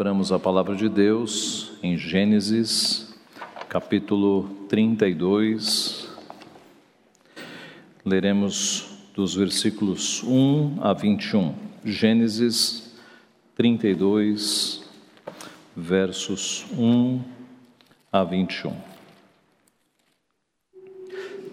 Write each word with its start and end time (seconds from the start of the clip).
Abramos 0.00 0.32
a 0.32 0.38
palavra 0.38 0.74
de 0.74 0.88
Deus 0.88 1.72
em 1.82 1.94
Gênesis, 1.94 3.14
capítulo 3.68 4.48
32. 4.66 6.08
Leremos 8.02 8.96
dos 9.14 9.34
versículos 9.34 10.22
1 10.22 10.78
a 10.80 10.94
21. 10.94 11.54
Gênesis 11.84 12.96
32, 13.54 14.88
versos 15.76 16.64
1 16.72 17.20
a 18.10 18.24
21. 18.24 18.74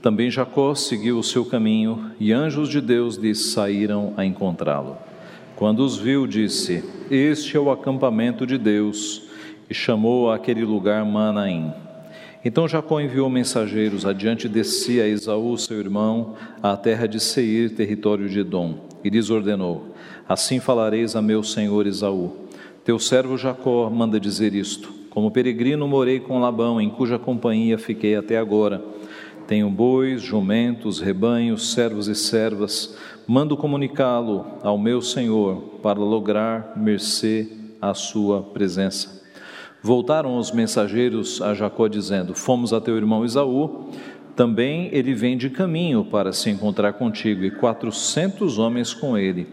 Também 0.02 0.32
Jacó 0.32 0.74
seguiu 0.74 1.20
o 1.20 1.24
seu 1.24 1.44
caminho 1.44 2.14
e 2.18 2.32
anjos 2.32 2.70
de 2.70 2.80
Deus 2.80 3.18
lhe 3.18 3.36
saíram 3.36 4.14
a 4.16 4.24
encontrá-lo. 4.24 5.07
Quando 5.58 5.80
os 5.80 5.98
viu, 5.98 6.28
disse: 6.28 6.84
Este 7.10 7.58
é 7.58 7.60
o 7.60 7.72
acampamento 7.72 8.46
de 8.46 8.60
Deus, 8.60 9.24
e 9.68 9.74
chamou 9.74 10.32
aquele 10.32 10.64
lugar 10.64 11.04
Manaim. 11.04 11.74
Então 12.46 12.68
Jacó 12.68 13.02
enviou 13.02 13.28
mensageiros 13.28 14.06
adiante 14.06 14.48
de 14.48 14.64
si 14.64 15.02
a 15.02 15.08
Esaú, 15.08 15.58
seu 15.58 15.80
irmão, 15.80 16.36
à 16.62 16.78
terra 16.78 17.08
de 17.08 17.20
Seir, 17.20 17.72
território 17.72 18.30
de 18.30 18.42
Edom, 18.42 18.76
e 19.04 19.10
lhes 19.10 19.32
ordenou: 19.32 19.96
Assim 20.30 20.60
falareis 20.60 21.16
a 21.16 21.24
meu 21.24 21.42
senhor 21.42 21.88
Esaú: 21.88 22.34
Teu 22.86 23.00
servo 23.00 23.36
Jacó 23.36 23.90
manda 23.90 24.20
dizer 24.20 24.54
isto: 24.54 24.94
Como 25.10 25.32
peregrino 25.32 25.88
morei 25.88 26.20
com 26.20 26.38
Labão, 26.38 26.80
em 26.80 26.90
cuja 26.92 27.18
companhia 27.18 27.80
fiquei 27.80 28.16
até 28.16 28.38
agora. 28.38 28.80
Tenho 29.48 29.70
bois, 29.70 30.22
jumentos, 30.22 31.00
rebanhos, 31.00 31.72
servos 31.72 32.08
e 32.08 32.16
servas 32.16 32.98
mando 33.28 33.58
comunicá-lo 33.58 34.46
ao 34.62 34.78
meu 34.78 35.02
Senhor 35.02 35.80
para 35.82 36.00
lograr 36.00 36.74
mercê 36.78 37.50
à 37.82 37.94
sua 37.94 38.42
presença. 38.42 39.24
Voltaram 39.82 40.38
os 40.38 40.52
mensageiros 40.52 41.42
a 41.42 41.54
Jacó 41.54 41.88
dizendo: 41.88 42.34
Fomos 42.34 42.74
a 42.74 42.82
teu 42.82 42.98
irmão 42.98 43.24
Esaú, 43.24 43.90
também 44.38 44.88
ele 44.92 45.16
vem 45.16 45.36
de 45.36 45.50
caminho 45.50 46.06
para 46.06 46.32
se 46.32 46.48
encontrar 46.48 46.94
contigo, 46.94 47.44
e 47.44 47.50
quatrocentos 47.50 48.60
homens 48.60 48.94
com 48.94 49.18
ele. 49.18 49.48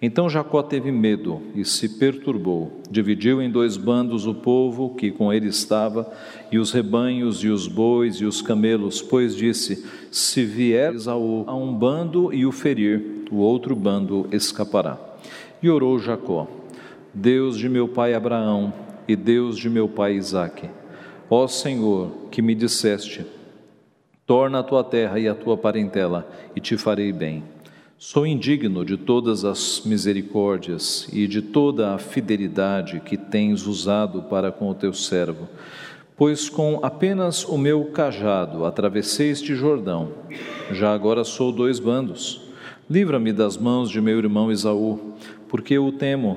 Então 0.00 0.28
Jacó 0.28 0.62
teve 0.62 0.92
medo 0.92 1.40
e 1.54 1.64
se 1.64 1.98
perturbou. 1.98 2.82
Dividiu 2.90 3.40
em 3.40 3.50
dois 3.50 3.78
bandos 3.78 4.26
o 4.26 4.34
povo 4.34 4.94
que 4.94 5.10
com 5.10 5.32
ele 5.32 5.48
estava, 5.48 6.12
e 6.52 6.58
os 6.58 6.70
rebanhos, 6.70 7.42
e 7.42 7.48
os 7.48 7.66
bois, 7.66 8.16
e 8.16 8.26
os 8.26 8.42
camelos, 8.42 9.00
pois 9.00 9.34
disse: 9.34 9.82
Se 10.10 10.44
vier 10.44 10.92
Esaú 10.92 11.44
a 11.46 11.54
um 11.54 11.72
bando 11.72 12.30
e 12.30 12.44
o 12.44 12.52
ferir, 12.52 13.24
o 13.30 13.36
outro 13.36 13.74
bando 13.74 14.28
escapará. 14.30 14.98
E 15.62 15.70
orou 15.70 15.98
Jacó: 15.98 16.46
Deus 17.14 17.56
de 17.56 17.70
meu 17.70 17.88
pai 17.88 18.12
Abraão 18.12 18.70
e 19.08 19.16
Deus 19.16 19.56
de 19.56 19.70
meu 19.70 19.88
pai 19.88 20.16
Isaque, 20.16 20.68
ó 21.30 21.46
Senhor, 21.46 22.10
que 22.30 22.42
me 22.42 22.54
disseste: 22.54 23.24
Torna 24.26 24.58
a 24.58 24.62
tua 24.64 24.82
terra 24.82 25.20
e 25.20 25.28
a 25.28 25.36
tua 25.36 25.56
parentela, 25.56 26.28
e 26.56 26.60
te 26.60 26.76
farei 26.76 27.12
bem. 27.12 27.44
Sou 27.96 28.26
indigno 28.26 28.84
de 28.84 28.96
todas 28.96 29.44
as 29.44 29.82
misericórdias 29.84 31.08
e 31.12 31.28
de 31.28 31.40
toda 31.40 31.94
a 31.94 31.98
fidelidade 31.98 32.98
que 32.98 33.16
tens 33.16 33.68
usado 33.68 34.22
para 34.24 34.50
com 34.50 34.68
o 34.68 34.74
teu 34.74 34.92
servo, 34.92 35.48
pois 36.16 36.48
com 36.48 36.80
apenas 36.82 37.44
o 37.44 37.56
meu 37.56 37.84
cajado 37.84 38.64
atravessei 38.64 39.30
este 39.30 39.54
Jordão. 39.54 40.10
Já 40.72 40.92
agora 40.92 41.22
sou 41.22 41.52
dois 41.52 41.78
bandos. 41.78 42.40
Livra-me 42.90 43.32
das 43.32 43.56
mãos 43.56 43.88
de 43.88 44.00
meu 44.00 44.18
irmão 44.18 44.50
Esaú, 44.50 45.14
porque 45.48 45.74
eu 45.74 45.86
o 45.86 45.92
temo, 45.92 46.36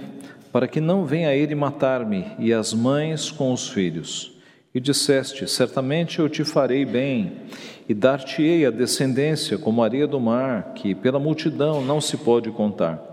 para 0.52 0.68
que 0.68 0.80
não 0.80 1.06
venha 1.06 1.34
ele 1.34 1.56
matar-me 1.56 2.26
e 2.38 2.54
as 2.54 2.72
mães 2.72 3.32
com 3.32 3.52
os 3.52 3.68
filhos. 3.68 4.39
E 4.74 4.80
disseste: 4.80 5.48
Certamente 5.50 6.20
eu 6.20 6.30
te 6.30 6.44
farei 6.44 6.86
bem, 6.86 7.34
e 7.88 7.94
dar-te-ei 7.94 8.66
a 8.66 8.72
descendência 8.72 9.58
como 9.58 9.82
a 9.82 9.86
areia 9.86 10.06
do 10.06 10.20
mar, 10.20 10.74
que 10.76 10.94
pela 10.94 11.20
multidão 11.20 11.84
não 11.84 12.00
se 12.00 12.18
pode 12.18 12.52
contar. 12.52 13.10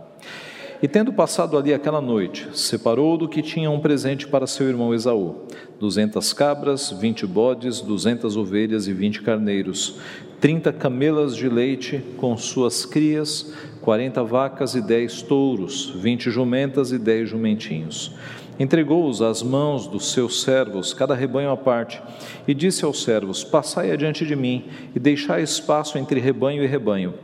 E 0.82 0.86
tendo 0.86 1.10
passado 1.10 1.56
ali 1.56 1.72
aquela 1.72 2.02
noite, 2.02 2.46
separou 2.52 3.16
do 3.16 3.26
que 3.26 3.40
tinha 3.40 3.70
um 3.70 3.80
presente 3.80 4.28
para 4.28 4.46
seu 4.46 4.68
irmão 4.68 4.92
Esaú: 4.92 5.46
duzentas 5.80 6.34
cabras, 6.34 6.90
vinte 6.90 7.26
bodes, 7.26 7.80
duzentas 7.80 8.36
ovelhas 8.36 8.86
e 8.86 8.92
vinte 8.92 9.22
carneiros, 9.22 9.98
trinta 10.38 10.70
camelas 10.74 11.34
de 11.34 11.48
leite 11.48 12.02
com 12.18 12.36
suas 12.36 12.84
crias, 12.84 13.54
quarenta 13.80 14.22
vacas 14.22 14.74
e 14.74 14.82
dez 14.82 15.22
touros, 15.22 15.88
vinte 15.96 16.30
jumentas 16.30 16.92
e 16.92 16.98
dez 16.98 17.30
jumentinhos. 17.30 18.12
Entregou-os 18.58 19.20
às 19.20 19.42
mãos 19.42 19.86
dos 19.86 20.12
seus 20.12 20.42
servos, 20.42 20.94
cada 20.94 21.14
rebanho 21.14 21.50
à 21.50 21.56
parte, 21.56 22.02
e 22.48 22.54
disse 22.54 22.84
aos 22.84 23.02
servos: 23.02 23.44
Passai 23.44 23.90
adiante 23.90 24.24
de 24.24 24.34
mim 24.34 24.64
e 24.94 24.98
deixai 24.98 25.42
espaço 25.42 25.98
entre 25.98 26.20
rebanho 26.20 26.62
e 26.62 26.66
rebanho. 26.66 27.14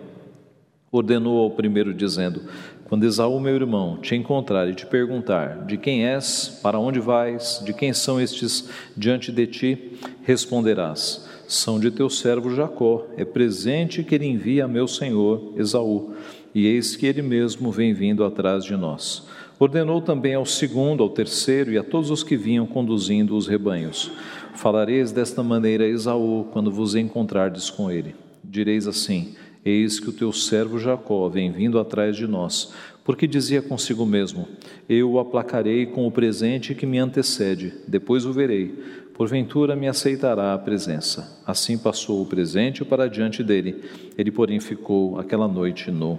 Ordenou 0.91 1.38
ao 1.38 1.50
primeiro, 1.50 1.94
dizendo: 1.94 2.42
Quando 2.88 3.04
Esaú, 3.04 3.41
meu 3.41 3.54
irmão, 3.54 3.97
te 3.97 4.15
encontrar 4.15 4.69
e 4.69 4.75
te 4.75 4.84
perguntar: 4.84 5.65
De 5.65 5.78
quem 5.78 6.06
és, 6.06 6.60
para 6.62 6.78
onde 6.78 7.00
vais, 7.00 7.62
de 7.65 7.72
quem 7.72 7.92
são 7.92 8.21
estes 8.21 8.69
diante 8.97 9.32
de 9.32 9.47
ti, 9.47 9.98
responderás: 10.22 11.26
são 11.53 11.78
de 11.78 11.91
teu 11.91 12.09
servo 12.09 12.54
Jacó, 12.54 13.06
é 13.15 13.26
presente 13.26 14.03
que 14.03 14.15
ele 14.15 14.26
envia 14.26 14.65
a 14.65 14.69
meu 14.69 14.88
senhor 14.88 15.53
Esaú, 15.54 16.15
e 16.54 16.66
eis 16.66 16.97
que 16.97 17.04
ele 17.04 17.21
mesmo 17.21 17.71
vem 17.71 17.92
vindo 17.92 18.25
atrás 18.25 18.65
de 18.65 18.75
nós. 18.75 19.26
Ordenou 19.62 20.00
também 20.03 20.34
ao 20.34 20.45
segundo, 20.45 21.05
ao 21.05 21.09
terceiro 21.09 21.71
e 21.71 21.78
a 21.78 21.84
todos 21.84 22.11
os 22.11 22.25
que 22.25 22.37
vinham 22.37 22.67
conduzindo 22.67 23.37
os 23.37 23.47
rebanhos: 23.47 24.11
Falareis 24.56 25.12
desta 25.12 25.41
maneira 25.41 25.84
a 25.84 25.89
Esaú 25.89 26.49
quando 26.50 26.69
vos 26.69 26.97
encontrardes 26.97 27.71
com 27.71 27.89
ele. 27.89 28.12
Direis 28.43 28.89
assim: 28.89 29.37
Eis 29.65 30.01
que 30.01 30.09
o 30.09 30.12
teu 30.12 30.33
servo 30.33 30.81
Jacó 30.81 31.28
vem 31.28 31.53
vindo 31.53 31.78
atrás 31.78 32.17
de 32.17 32.27
nós, 32.27 32.75
porque 33.05 33.25
dizia 33.25 33.62
consigo 33.62 34.05
mesmo: 34.05 34.49
Eu 34.89 35.12
o 35.12 35.21
aplacarei 35.21 35.87
com 35.87 36.09
o 36.09 36.11
presente 36.11 36.75
que 36.75 36.84
me 36.84 36.99
antecede, 36.99 37.72
depois 37.87 38.27
o 38.27 38.33
verei 38.33 38.75
porventura 39.15 39.77
me 39.77 39.87
aceitará 39.87 40.53
a 40.55 40.59
presença. 40.59 41.41
Assim 41.47 41.78
passou 41.78 42.22
o 42.22 42.27
presente 42.27 42.84
para 42.84 43.09
diante 43.09 43.45
dele. 43.45 43.84
Ele, 44.19 44.33
porém, 44.33 44.59
ficou 44.59 45.21
aquela 45.21 45.47
noite 45.47 45.93
no 45.93 46.19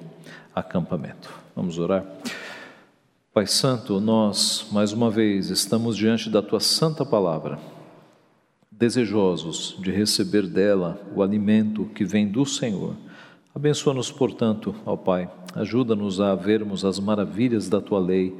acampamento. 0.55 1.33
Vamos 1.53 1.77
orar. 1.79 2.05
Pai 3.33 3.47
Santo, 3.47 3.99
nós, 3.99 4.67
mais 4.71 4.93
uma 4.93 5.09
vez, 5.09 5.49
estamos 5.49 5.97
diante 5.97 6.29
da 6.29 6.41
tua 6.41 6.59
santa 6.59 7.03
palavra, 7.03 7.57
desejosos 8.71 9.75
de 9.81 9.89
receber 9.89 10.45
dela 10.45 11.01
o 11.15 11.23
alimento 11.23 11.85
que 11.95 12.05
vem 12.05 12.27
do 12.27 12.45
Senhor. 12.45 12.95
Abençoa-nos, 13.55 14.11
portanto, 14.11 14.75
ó 14.85 14.95
Pai, 14.95 15.27
ajuda-nos 15.55 16.21
a 16.21 16.35
vermos 16.35 16.85
as 16.85 16.99
maravilhas 16.99 17.67
da 17.67 17.81
tua 17.81 17.99
lei 17.99 18.37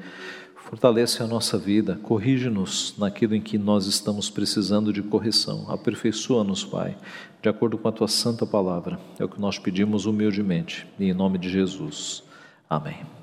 Fortalece 0.74 1.22
a 1.22 1.28
nossa 1.28 1.56
vida, 1.56 2.00
corrige-nos 2.02 2.96
naquilo 2.98 3.36
em 3.36 3.42
que 3.42 3.60
nós 3.60 3.86
estamos 3.86 4.32
precisando 4.32 4.92
de 4.92 5.04
correção. 5.04 5.70
Aperfeiçoa-nos, 5.70 6.66
Pai, 6.66 6.98
de 7.44 7.48
acordo 7.48 7.78
com 7.78 7.88
a 7.88 7.92
tua 7.92 8.08
santa 8.08 8.44
palavra. 8.44 9.00
É 9.20 9.24
o 9.24 9.30
que 9.30 9.40
nós 9.40 9.60
pedimos 9.60 10.08
humildemente, 10.08 10.88
e 10.98 11.06
em 11.06 11.14
nome 11.14 11.38
de 11.38 11.48
Jesus. 11.48 12.24
Amém. 12.68 13.23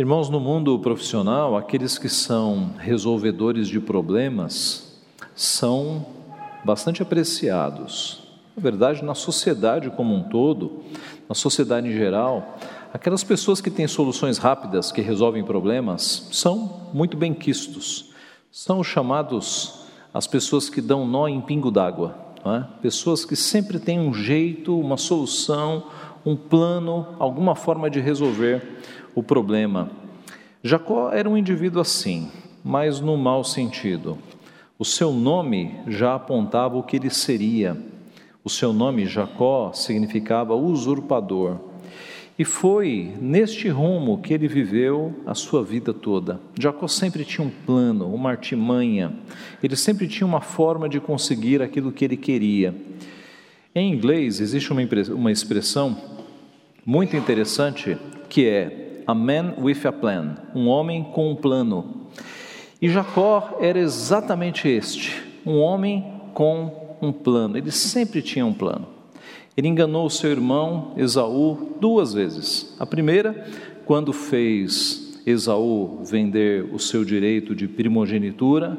Irmãos, 0.00 0.30
no 0.30 0.40
mundo 0.40 0.78
profissional, 0.78 1.58
aqueles 1.58 1.98
que 1.98 2.08
são 2.08 2.70
resolvedores 2.78 3.68
de 3.68 3.78
problemas 3.78 4.98
são 5.34 6.06
bastante 6.64 7.02
apreciados. 7.02 8.22
Na 8.56 8.62
verdade, 8.62 9.04
na 9.04 9.14
sociedade 9.14 9.90
como 9.90 10.14
um 10.14 10.22
todo, 10.22 10.84
na 11.28 11.34
sociedade 11.34 11.86
em 11.86 11.92
geral, 11.92 12.56
Aquelas 12.94 13.22
pessoas 13.22 13.60
que 13.60 13.70
têm 13.70 13.86
soluções 13.86 14.36
rápidas, 14.38 14.90
que 14.90 15.00
resolvem 15.00 15.44
problemas, 15.44 16.28
são 16.32 16.88
muito 16.92 17.16
bem 17.16 17.32
quistos. 17.32 18.10
São 18.50 18.82
chamados 18.82 19.84
as 20.12 20.26
pessoas 20.26 20.68
que 20.68 20.80
dão 20.80 21.06
nó 21.06 21.28
em 21.28 21.40
pingo 21.40 21.70
d'água. 21.70 22.16
É? 22.44 22.64
Pessoas 22.80 23.24
que 23.24 23.36
sempre 23.36 23.78
têm 23.78 24.00
um 24.00 24.14
jeito, 24.14 24.76
uma 24.76 24.96
solução, 24.96 25.84
um 26.24 26.36
plano, 26.36 27.06
alguma 27.18 27.54
forma 27.54 27.88
de 27.88 28.00
resolver 28.00 28.62
o 29.14 29.22
problema. 29.22 29.90
Jacó 30.62 31.10
era 31.12 31.28
um 31.28 31.36
indivíduo 31.36 31.80
assim, 31.80 32.30
mas 32.62 33.00
no 33.00 33.16
mau 33.16 33.42
sentido. 33.42 34.18
O 34.78 34.84
seu 34.84 35.12
nome 35.12 35.76
já 35.86 36.14
apontava 36.14 36.76
o 36.76 36.82
que 36.82 36.96
ele 36.96 37.10
seria. 37.10 37.76
O 38.42 38.48
seu 38.48 38.72
nome, 38.72 39.06
Jacó, 39.06 39.72
significava 39.72 40.54
usurpador. 40.54 41.58
E 42.38 42.44
foi 42.44 43.12
neste 43.20 43.68
rumo 43.68 44.22
que 44.22 44.32
ele 44.32 44.48
viveu 44.48 45.14
a 45.26 45.34
sua 45.34 45.62
vida 45.62 45.92
toda. 45.92 46.40
Jacó 46.58 46.88
sempre 46.88 47.22
tinha 47.22 47.46
um 47.46 47.50
plano, 47.50 48.14
uma 48.14 48.30
artimanha, 48.30 49.12
ele 49.62 49.76
sempre 49.76 50.08
tinha 50.08 50.26
uma 50.26 50.40
forma 50.40 50.88
de 50.88 50.98
conseguir 50.98 51.60
aquilo 51.60 51.92
que 51.92 52.02
ele 52.02 52.16
queria. 52.16 52.74
Em 53.72 53.92
inglês 53.92 54.40
existe 54.40 54.72
uma 54.72 55.30
expressão 55.30 55.96
muito 56.84 57.16
interessante 57.16 57.96
que 58.28 58.44
é 58.44 59.02
a 59.06 59.14
man 59.14 59.54
with 59.58 59.86
a 59.86 59.92
plan, 59.92 60.38
um 60.52 60.66
homem 60.66 61.04
com 61.04 61.30
um 61.30 61.36
plano. 61.36 62.08
E 62.82 62.88
Jacó 62.88 63.58
era 63.60 63.78
exatamente 63.78 64.68
este, 64.68 65.22
um 65.46 65.60
homem 65.60 66.04
com 66.34 66.96
um 67.00 67.12
plano. 67.12 67.56
Ele 67.56 67.70
sempre 67.70 68.20
tinha 68.22 68.44
um 68.44 68.52
plano. 68.52 68.88
Ele 69.56 69.68
enganou 69.68 70.10
seu 70.10 70.32
irmão 70.32 70.92
Esaú 70.96 71.76
duas 71.80 72.12
vezes. 72.12 72.74
A 72.76 72.84
primeira, 72.84 73.46
quando 73.84 74.12
fez 74.12 75.20
Esaú 75.24 76.02
vender 76.02 76.68
o 76.74 76.78
seu 76.80 77.04
direito 77.04 77.54
de 77.54 77.68
primogenitura 77.68 78.76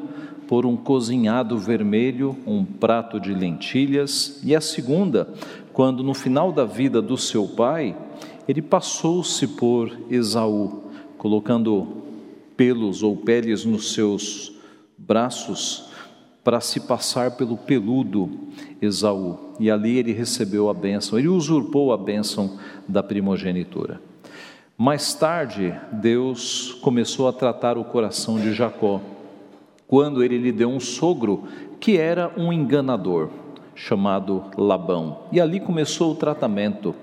por 0.52 0.66
um 0.66 0.76
cozinhado 0.76 1.56
vermelho, 1.56 2.36
um 2.46 2.62
prato 2.62 3.18
de 3.18 3.32
lentilhas, 3.32 4.38
e 4.44 4.54
a 4.54 4.60
segunda, 4.60 5.32
quando 5.72 6.04
no 6.04 6.12
final 6.12 6.52
da 6.52 6.66
vida 6.66 7.00
do 7.00 7.16
seu 7.16 7.48
pai, 7.48 7.96
ele 8.46 8.60
passou-se 8.60 9.46
por 9.46 9.90
Esaú, 10.10 10.82
colocando 11.16 12.02
pelos 12.54 13.02
ou 13.02 13.16
peles 13.16 13.64
nos 13.64 13.94
seus 13.94 14.52
braços 14.98 15.88
para 16.44 16.60
se 16.60 16.80
passar 16.80 17.30
pelo 17.30 17.56
peludo 17.56 18.28
Esaú. 18.82 19.54
E 19.58 19.70
ali 19.70 19.96
ele 19.96 20.12
recebeu 20.12 20.68
a 20.68 20.74
bênção, 20.74 21.18
ele 21.18 21.28
usurpou 21.28 21.94
a 21.94 21.96
bênção 21.96 22.58
da 22.86 23.02
primogenitura. 23.02 24.02
Mais 24.76 25.14
tarde, 25.14 25.74
Deus 25.94 26.76
começou 26.82 27.26
a 27.26 27.32
tratar 27.32 27.78
o 27.78 27.84
coração 27.84 28.38
de 28.38 28.52
Jacó, 28.52 29.00
quando 29.92 30.24
ele 30.24 30.38
lhe 30.38 30.50
deu 30.50 30.70
um 30.70 30.80
sogro 30.80 31.42
que 31.78 31.98
era 31.98 32.32
um 32.34 32.50
enganador, 32.50 33.28
chamado 33.74 34.44
Labão. 34.56 35.24
E 35.30 35.38
ali 35.38 35.60
começou 35.60 36.12
o 36.12 36.14
tratamento. 36.14 36.94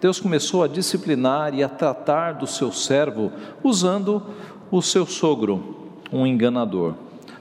Deus 0.00 0.18
começou 0.18 0.62
a 0.62 0.66
disciplinar 0.66 1.52
e 1.52 1.62
a 1.62 1.68
tratar 1.68 2.32
do 2.32 2.46
seu 2.46 2.72
servo 2.72 3.30
usando 3.62 4.22
o 4.70 4.80
seu 4.80 5.04
sogro, 5.04 5.90
um 6.10 6.26
enganador. 6.26 6.94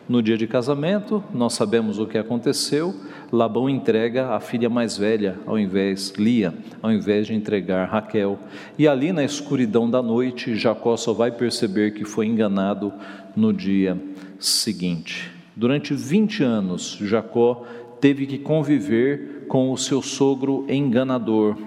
No 0.09 0.23
dia 0.23 0.37
de 0.37 0.47
casamento, 0.47 1.21
nós 1.33 1.51
sabemos 1.51 1.99
o 1.99 2.07
que 2.07 2.17
aconteceu. 2.17 2.95
Labão 3.29 3.69
entrega 3.69 4.29
a 4.29 4.39
filha 4.39 4.69
mais 4.69 4.97
velha, 4.97 5.37
ao 5.45 5.59
invés 5.59 6.13
Lia, 6.17 6.53
ao 6.81 6.89
invés 6.93 7.27
de 7.27 7.33
entregar 7.33 7.89
Raquel. 7.89 8.39
E 8.79 8.87
ali 8.87 9.11
na 9.11 9.25
escuridão 9.25 9.89
da 9.89 10.01
noite, 10.01 10.55
Jacó 10.55 10.95
só 10.95 11.11
vai 11.11 11.29
perceber 11.31 11.91
que 11.91 12.05
foi 12.05 12.25
enganado 12.25 12.93
no 13.35 13.51
dia 13.51 14.01
seguinte. 14.39 15.29
Durante 15.53 15.93
20 15.93 16.41
anos, 16.41 16.97
Jacó 17.01 17.65
teve 17.99 18.25
que 18.25 18.37
conviver 18.37 19.45
com 19.49 19.73
o 19.73 19.77
seu 19.77 20.01
sogro 20.01 20.65
enganador. 20.69 21.57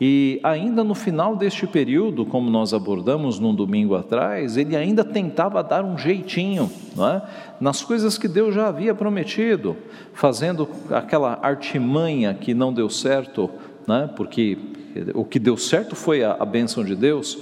E 0.00 0.38
ainda 0.44 0.84
no 0.84 0.94
final 0.94 1.34
deste 1.34 1.66
período, 1.66 2.24
como 2.24 2.48
nós 2.48 2.72
abordamos 2.72 3.40
num 3.40 3.52
domingo 3.52 3.96
atrás, 3.96 4.56
ele 4.56 4.76
ainda 4.76 5.02
tentava 5.02 5.62
dar 5.62 5.84
um 5.84 5.98
jeitinho 5.98 6.70
é? 6.96 7.22
nas 7.60 7.82
coisas 7.82 8.16
que 8.16 8.28
Deus 8.28 8.54
já 8.54 8.68
havia 8.68 8.94
prometido, 8.94 9.76
fazendo 10.12 10.68
aquela 10.90 11.40
artimanha 11.42 12.32
que 12.32 12.54
não 12.54 12.72
deu 12.72 12.88
certo, 12.88 13.50
é? 13.88 14.06
porque 14.06 14.56
o 15.14 15.24
que 15.24 15.40
deu 15.40 15.56
certo 15.56 15.96
foi 15.96 16.22
a, 16.22 16.36
a 16.38 16.44
bênção 16.44 16.84
de 16.84 16.94
Deus, 16.94 17.36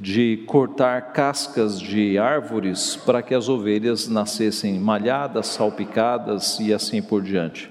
de 0.00 0.42
cortar 0.48 1.12
cascas 1.12 1.80
de 1.80 2.18
árvores 2.18 2.96
para 2.96 3.22
que 3.22 3.32
as 3.32 3.48
ovelhas 3.48 4.08
nascessem 4.08 4.80
malhadas, 4.80 5.46
salpicadas 5.46 6.58
e 6.58 6.74
assim 6.74 7.00
por 7.00 7.22
diante. 7.22 7.70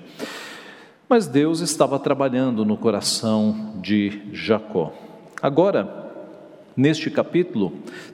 Mas 1.13 1.27
Deus 1.27 1.59
estava 1.59 1.99
trabalhando 1.99 2.65
no 2.65 2.75
coração 2.75 3.75
de 3.79 4.19
Jacó. 4.31 4.91
Agora, 5.39 6.11
neste 6.75 7.11
capítulo, 7.11 7.71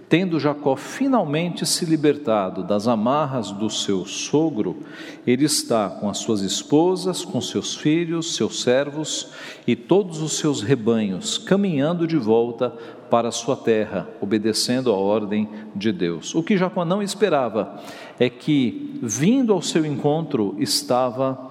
tendo 0.09 0.37
Jacó 0.37 0.75
finalmente 0.75 1.65
se 1.65 1.85
libertado 1.85 2.61
das 2.61 2.89
amarras 2.89 3.51
do 3.51 3.69
seu 3.69 4.05
sogro, 4.05 4.79
ele 5.25 5.45
está 5.45 5.89
com 5.89 6.09
as 6.09 6.17
suas 6.17 6.41
esposas, 6.41 7.23
com 7.23 7.39
seus 7.39 7.73
filhos, 7.73 8.35
seus 8.35 8.61
servos 8.61 9.31
e 9.65 9.77
todos 9.77 10.21
os 10.21 10.37
seus 10.37 10.61
rebanhos, 10.61 11.37
caminhando 11.37 12.05
de 12.05 12.17
volta 12.17 12.73
para 13.09 13.31
sua 13.31 13.55
terra, 13.55 14.09
obedecendo 14.19 14.91
a 14.91 14.97
ordem 14.97 15.47
de 15.73 15.93
Deus. 15.93 16.35
O 16.35 16.43
que 16.43 16.57
Jacó 16.57 16.83
não 16.83 17.01
esperava 17.01 17.81
é 18.19 18.29
que, 18.29 18.99
vindo 19.01 19.53
ao 19.53 19.61
seu 19.61 19.85
encontro, 19.85 20.53
estava 20.59 21.48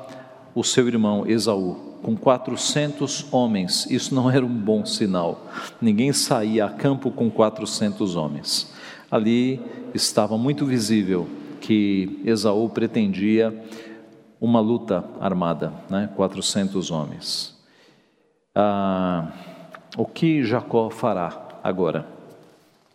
o 0.58 0.64
seu 0.64 0.88
irmão 0.88 1.24
Esaú, 1.24 1.76
com 2.02 2.16
400 2.16 3.32
homens. 3.32 3.86
Isso 3.88 4.12
não 4.12 4.28
era 4.28 4.44
um 4.44 4.48
bom 4.48 4.84
sinal. 4.84 5.46
Ninguém 5.80 6.12
saía 6.12 6.64
a 6.64 6.68
campo 6.68 7.12
com 7.12 7.30
400 7.30 8.16
homens. 8.16 8.74
Ali 9.08 9.60
estava 9.94 10.36
muito 10.36 10.66
visível 10.66 11.28
que 11.60 12.20
Esaú 12.24 12.68
pretendia 12.70 13.54
uma 14.40 14.58
luta 14.58 15.04
armada, 15.20 15.72
né? 15.88 16.10
400 16.16 16.90
homens. 16.90 17.56
Ah, 18.52 19.30
o 19.96 20.06
que 20.06 20.42
Jacó 20.42 20.90
fará 20.90 21.60
agora? 21.62 22.04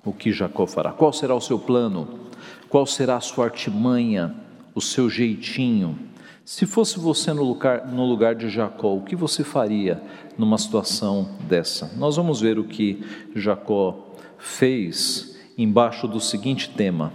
O 0.04 0.12
que 0.12 0.34
Jacó 0.34 0.68
fará? 0.68 0.92
Qual 0.92 1.14
será 1.14 1.34
o 1.34 1.40
seu 1.40 1.58
plano? 1.58 2.28
Qual 2.68 2.86
será 2.86 3.16
a 3.16 3.22
sua 3.22 3.46
artimanha, 3.46 4.36
o 4.76 4.82
seu 4.82 5.10
jeitinho? 5.10 6.12
Se 6.46 6.66
fosse 6.66 7.00
você 7.00 7.32
no 7.32 7.42
lugar, 7.42 7.88
no 7.88 8.06
lugar 8.06 8.36
de 8.36 8.50
Jacó, 8.50 8.94
o 8.94 9.02
que 9.02 9.16
você 9.16 9.46
faria 9.46 10.04
numa 10.38 10.58
situação 10.58 11.30
dessa? 11.48 11.90
Nós 11.96 12.18
vamos 12.18 12.42
ver 12.42 12.60
o 12.60 12.66
que 12.66 13.02
Jacó 13.34 14.12
fez 14.38 15.40
embaixo 15.58 16.06
do 16.06 16.20
seguinte 16.20 16.70
tema: 16.70 17.14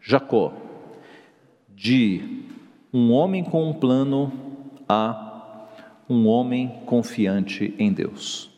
Jacó, 0.00 0.52
de 1.68 2.42
um 2.92 3.12
homem 3.12 3.44
com 3.44 3.70
um 3.70 3.72
plano 3.72 4.32
a 4.88 5.68
um 6.10 6.26
homem 6.26 6.80
confiante 6.84 7.72
em 7.78 7.92
Deus. 7.92 8.50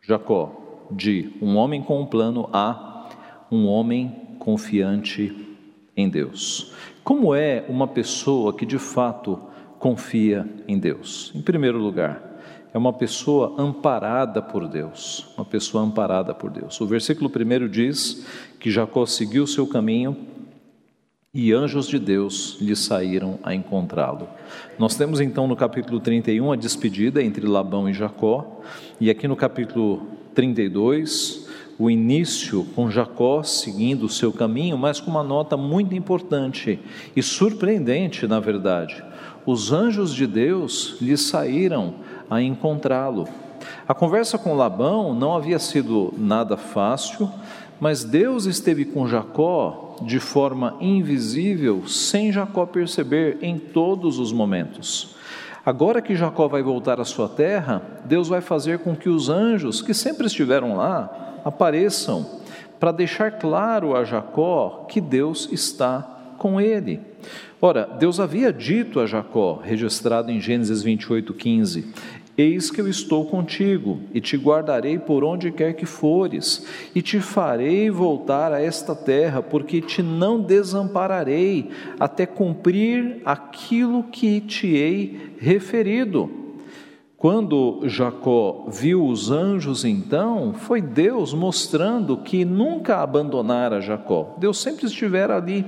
Jacó, 0.00 0.86
de 0.88 1.32
um 1.42 1.56
homem 1.56 1.82
com 1.82 2.00
um 2.00 2.06
plano 2.06 2.48
a 2.52 3.08
um 3.50 3.66
homem 3.66 4.36
confiante 4.38 5.34
em 5.96 6.08
Deus. 6.08 6.72
Como 7.02 7.34
é 7.34 7.64
uma 7.68 7.88
pessoa 7.88 8.52
que 8.54 8.64
de 8.64 8.78
fato 8.78 9.52
confia 9.84 10.48
em 10.66 10.78
Deus. 10.78 11.30
Em 11.34 11.42
primeiro 11.42 11.76
lugar, 11.76 12.40
é 12.72 12.78
uma 12.78 12.90
pessoa 12.90 13.54
amparada 13.58 14.40
por 14.40 14.66
Deus, 14.66 15.26
uma 15.36 15.44
pessoa 15.44 15.84
amparada 15.84 16.32
por 16.32 16.48
Deus. 16.48 16.80
O 16.80 16.86
versículo 16.86 17.28
primeiro 17.28 17.68
diz 17.68 18.24
que 18.58 18.70
Jacó 18.70 19.04
seguiu 19.04 19.46
seu 19.46 19.66
caminho 19.66 20.16
e 21.34 21.52
anjos 21.52 21.86
de 21.86 21.98
Deus 21.98 22.56
lhe 22.62 22.74
saíram 22.74 23.38
a 23.42 23.54
encontrá-lo. 23.54 24.26
Nós 24.78 24.96
temos 24.96 25.20
então 25.20 25.46
no 25.46 25.54
capítulo 25.54 26.00
31 26.00 26.52
a 26.52 26.56
despedida 26.56 27.22
entre 27.22 27.46
Labão 27.46 27.86
e 27.86 27.92
Jacó, 27.92 28.62
e 28.98 29.10
aqui 29.10 29.28
no 29.28 29.36
capítulo 29.36 30.06
32 30.34 31.46
o 31.78 31.90
início 31.90 32.64
com 32.74 32.90
Jacó 32.90 33.42
seguindo 33.42 34.06
o 34.06 34.08
seu 34.08 34.32
caminho, 34.32 34.78
mas 34.78 34.98
com 34.98 35.10
uma 35.10 35.22
nota 35.22 35.58
muito 35.58 35.94
importante 35.94 36.80
e 37.14 37.22
surpreendente, 37.22 38.26
na 38.26 38.40
verdade 38.40 39.04
os 39.46 39.72
anjos 39.72 40.14
de 40.14 40.26
Deus 40.26 40.96
lhe 41.00 41.16
saíram 41.16 41.94
a 42.30 42.40
encontrá-lo. 42.40 43.28
A 43.86 43.94
conversa 43.94 44.38
com 44.38 44.54
Labão 44.54 45.14
não 45.14 45.36
havia 45.36 45.58
sido 45.58 46.12
nada 46.16 46.56
fácil, 46.56 47.30
mas 47.80 48.04
Deus 48.04 48.46
esteve 48.46 48.84
com 48.84 49.06
Jacó 49.06 49.96
de 50.02 50.18
forma 50.18 50.76
invisível, 50.80 51.86
sem 51.86 52.32
Jacó 52.32 52.66
perceber 52.66 53.38
em 53.42 53.58
todos 53.58 54.18
os 54.18 54.32
momentos. 54.32 55.14
Agora 55.64 56.02
que 56.02 56.16
Jacó 56.16 56.46
vai 56.46 56.62
voltar 56.62 57.00
à 57.00 57.04
sua 57.04 57.28
terra, 57.28 57.82
Deus 58.04 58.28
vai 58.28 58.40
fazer 58.40 58.80
com 58.80 58.94
que 58.94 59.08
os 59.08 59.28
anjos 59.28 59.80
que 59.80 59.94
sempre 59.94 60.26
estiveram 60.26 60.76
lá 60.76 61.40
apareçam 61.44 62.26
para 62.78 62.92
deixar 62.92 63.32
claro 63.38 63.96
a 63.96 64.04
Jacó 64.04 64.86
que 64.88 65.00
Deus 65.00 65.48
está 65.50 66.13
com 66.44 66.60
ele. 66.60 67.00
Ora, 67.58 67.88
Deus 67.98 68.20
havia 68.20 68.52
dito 68.52 69.00
a 69.00 69.06
Jacó, 69.06 69.62
registrado 69.64 70.30
em 70.30 70.38
Gênesis 70.38 70.82
28, 70.82 71.32
15: 71.32 71.86
Eis 72.36 72.70
que 72.70 72.82
eu 72.82 72.86
estou 72.86 73.24
contigo, 73.24 74.00
e 74.12 74.20
te 74.20 74.36
guardarei 74.36 74.98
por 74.98 75.24
onde 75.24 75.50
quer 75.50 75.72
que 75.72 75.86
fores, 75.86 76.66
e 76.94 77.00
te 77.00 77.18
farei 77.18 77.88
voltar 77.88 78.52
a 78.52 78.60
esta 78.60 78.94
terra, 78.94 79.42
porque 79.42 79.80
te 79.80 80.02
não 80.02 80.38
desampararei, 80.38 81.70
até 81.98 82.26
cumprir 82.26 83.22
aquilo 83.24 84.04
que 84.04 84.38
te 84.42 84.66
hei 84.66 85.34
referido. 85.38 86.43
Quando 87.24 87.80
Jacó 87.84 88.66
viu 88.68 89.06
os 89.06 89.30
anjos, 89.30 89.82
então, 89.82 90.52
foi 90.52 90.82
Deus 90.82 91.32
mostrando 91.32 92.18
que 92.18 92.44
nunca 92.44 93.00
abandonara 93.00 93.80
Jacó. 93.80 94.34
Deus 94.36 94.60
sempre 94.60 94.84
estivera 94.84 95.34
ali. 95.34 95.64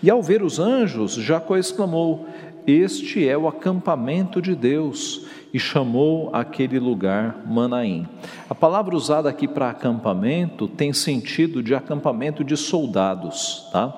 E 0.00 0.08
ao 0.08 0.22
ver 0.22 0.44
os 0.44 0.60
anjos, 0.60 1.14
Jacó 1.14 1.56
exclamou: 1.56 2.28
Este 2.64 3.28
é 3.28 3.36
o 3.36 3.48
acampamento 3.48 4.40
de 4.40 4.54
Deus, 4.54 5.26
e 5.52 5.58
chamou 5.58 6.30
aquele 6.32 6.78
lugar 6.78 7.42
Manaim. 7.48 8.06
A 8.48 8.54
palavra 8.54 8.94
usada 8.94 9.28
aqui 9.28 9.48
para 9.48 9.70
acampamento 9.70 10.68
tem 10.68 10.92
sentido 10.92 11.64
de 11.64 11.74
acampamento 11.74 12.44
de 12.44 12.56
soldados, 12.56 13.68
tá? 13.72 13.92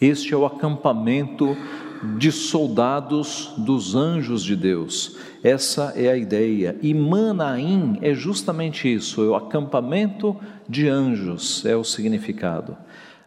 Este 0.00 0.34
é 0.34 0.36
o 0.36 0.46
acampamento 0.46 1.56
de 2.16 2.32
soldados 2.32 3.52
dos 3.58 3.94
anjos 3.94 4.42
de 4.42 4.56
Deus. 4.56 5.16
Essa 5.42 5.92
é 5.96 6.08
a 6.10 6.16
ideia. 6.16 6.76
E 6.82 6.94
Manaim 6.94 7.98
é 8.00 8.14
justamente 8.14 8.92
isso, 8.92 9.22
é 9.22 9.26
o 9.26 9.34
acampamento 9.34 10.36
de 10.68 10.88
anjos, 10.88 11.64
é 11.64 11.76
o 11.76 11.84
significado. 11.84 12.76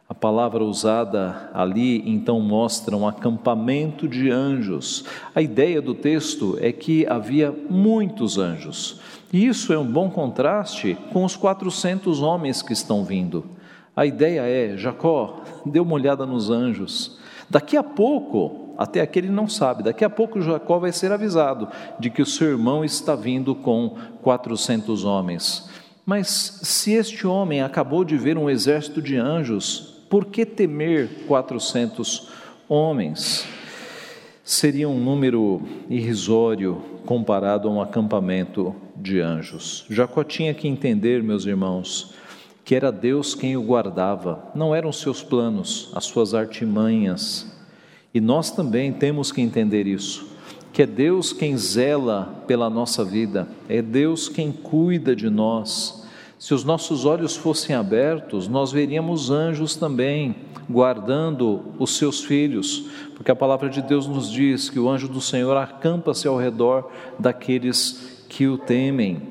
A 0.07 0.13
palavra 0.13 0.63
usada 0.63 1.49
ali 1.53 2.07
então 2.07 2.39
mostra 2.39 2.95
um 2.95 3.07
acampamento 3.07 4.07
de 4.07 4.29
anjos. 4.29 5.05
A 5.33 5.41
ideia 5.41 5.81
do 5.81 5.95
texto 5.95 6.57
é 6.61 6.71
que 6.71 7.05
havia 7.07 7.51
muitos 7.69 8.37
anjos. 8.37 8.99
E 9.31 9.47
isso 9.47 9.73
é 9.73 9.79
um 9.79 9.91
bom 9.91 10.11
contraste 10.11 10.95
com 11.11 11.23
os 11.23 11.35
400 11.35 12.21
homens 12.21 12.61
que 12.61 12.73
estão 12.73 13.03
vindo. 13.03 13.43
A 13.95 14.05
ideia 14.05 14.41
é: 14.41 14.77
Jacó, 14.77 15.41
dê 15.65 15.79
uma 15.79 15.95
olhada 15.95 16.25
nos 16.25 16.49
anjos. 16.51 17.17
Daqui 17.49 17.75
a 17.77 17.83
pouco, 17.83 18.62
até 18.77 19.01
aqui 19.01 19.19
ele 19.19 19.29
não 19.29 19.47
sabe, 19.47 19.83
daqui 19.83 20.03
a 20.03 20.09
pouco 20.09 20.41
Jacó 20.41 20.79
vai 20.79 20.91
ser 20.91 21.11
avisado 21.11 21.67
de 21.99 22.09
que 22.09 22.21
o 22.21 22.25
seu 22.25 22.49
irmão 22.49 22.83
está 22.83 23.15
vindo 23.15 23.53
com 23.53 23.95
400 24.21 25.05
homens. 25.05 25.69
Mas 26.05 26.59
se 26.63 26.91
este 26.91 27.25
homem 27.25 27.61
acabou 27.61 28.03
de 28.03 28.17
ver 28.17 28.37
um 28.37 28.49
exército 28.49 29.01
de 29.01 29.15
anjos, 29.15 30.03
por 30.09 30.25
que 30.25 30.45
temer 30.45 31.25
400 31.27 32.29
homens? 32.67 33.45
Seria 34.43 34.89
um 34.89 34.99
número 34.99 35.61
irrisório 35.89 36.83
comparado 37.05 37.67
a 37.67 37.71
um 37.71 37.81
acampamento 37.81 38.75
de 38.95 39.21
anjos. 39.21 39.85
Jacó 39.89 40.23
tinha 40.23 40.53
que 40.53 40.67
entender, 40.67 41.23
meus 41.23 41.45
irmãos, 41.45 42.13
que 42.65 42.75
era 42.75 42.91
Deus 42.91 43.35
quem 43.35 43.55
o 43.55 43.63
guardava, 43.63 44.51
não 44.53 44.75
eram 44.75 44.91
seus 44.91 45.23
planos, 45.23 45.91
as 45.95 46.05
suas 46.05 46.33
artimanhas. 46.33 47.52
E 48.13 48.21
nós 48.21 48.51
também 48.51 48.93
temos 48.93 49.31
que 49.31 49.41
entender 49.41 49.87
isso, 49.87 50.27
que 50.71 50.81
é 50.83 50.85
Deus 50.85 51.33
quem 51.33 51.57
zela 51.57 52.43
pela 52.47 52.69
nossa 52.69 53.03
vida, 53.03 53.47
é 53.67 53.81
Deus 53.81 54.29
quem 54.29 54.51
cuida 54.51 55.15
de 55.15 55.29
nós 55.29 56.03
se 56.43 56.53
os 56.53 56.65
nossos 56.65 57.05
olhos 57.05 57.37
fossem 57.37 57.73
abertos, 57.73 58.49
nós 58.49 58.69
veríamos 58.69 59.31
anjos 59.31 59.77
também 59.77 60.35
guardando 60.69 61.63
os 61.79 61.95
seus 61.95 62.21
filhos, 62.21 62.85
porque 63.15 63.31
a 63.31 63.35
palavra 63.35 63.69
de 63.69 63.81
Deus 63.81 64.07
nos 64.07 64.29
diz 64.29 64.69
que 64.69 64.77
o 64.77 64.89
anjo 64.89 65.07
do 65.07 65.21
Senhor 65.21 65.55
acampa-se 65.55 66.27
ao 66.27 66.37
redor 66.37 66.91
daqueles 67.17 68.25
que 68.27 68.45
o 68.45 68.57
temem. 68.57 69.21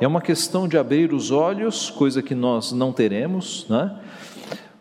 É 0.00 0.08
uma 0.08 0.22
questão 0.22 0.66
de 0.66 0.78
abrir 0.78 1.12
os 1.12 1.30
olhos, 1.30 1.90
coisa 1.90 2.22
que 2.22 2.34
nós 2.34 2.72
não 2.72 2.90
teremos, 2.90 3.66
né? 3.68 3.94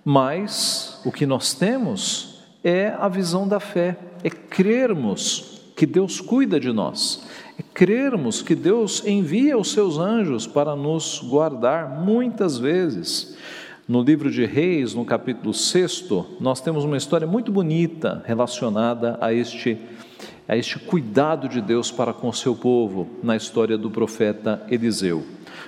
mas 0.05 0.97
o 1.03 1.11
que 1.11 1.25
nós 1.25 1.53
temos 1.53 2.30
é 2.63 2.95
a 2.99 3.07
visão 3.07 3.47
da 3.47 3.59
fé, 3.59 3.97
é 4.23 4.29
crermos 4.29 5.61
que 5.75 5.85
Deus 5.85 6.21
cuida 6.21 6.59
de 6.59 6.71
nós 6.71 7.27
crermos 7.73 8.41
que 8.41 8.55
Deus 8.55 9.05
envia 9.05 9.57
os 9.57 9.71
seus 9.71 9.97
anjos 9.97 10.47
para 10.47 10.75
nos 10.75 11.19
guardar 11.19 12.01
muitas 12.01 12.57
vezes. 12.57 13.37
No 13.87 14.01
livro 14.01 14.31
de 14.31 14.45
Reis, 14.45 14.93
no 14.93 15.05
capítulo 15.05 15.53
6, 15.53 16.09
nós 16.39 16.61
temos 16.61 16.83
uma 16.83 16.97
história 16.97 17.27
muito 17.27 17.51
bonita 17.51 18.23
relacionada 18.25 19.17
a 19.19 19.33
este, 19.33 19.77
a 20.47 20.55
este 20.55 20.79
cuidado 20.79 21.49
de 21.49 21.61
Deus 21.61 21.91
para 21.91 22.13
com 22.13 22.29
o 22.29 22.33
seu 22.33 22.55
povo, 22.55 23.07
na 23.21 23.35
história 23.35 23.77
do 23.77 23.89
profeta 23.89 24.61
Eliseu. 24.69 25.23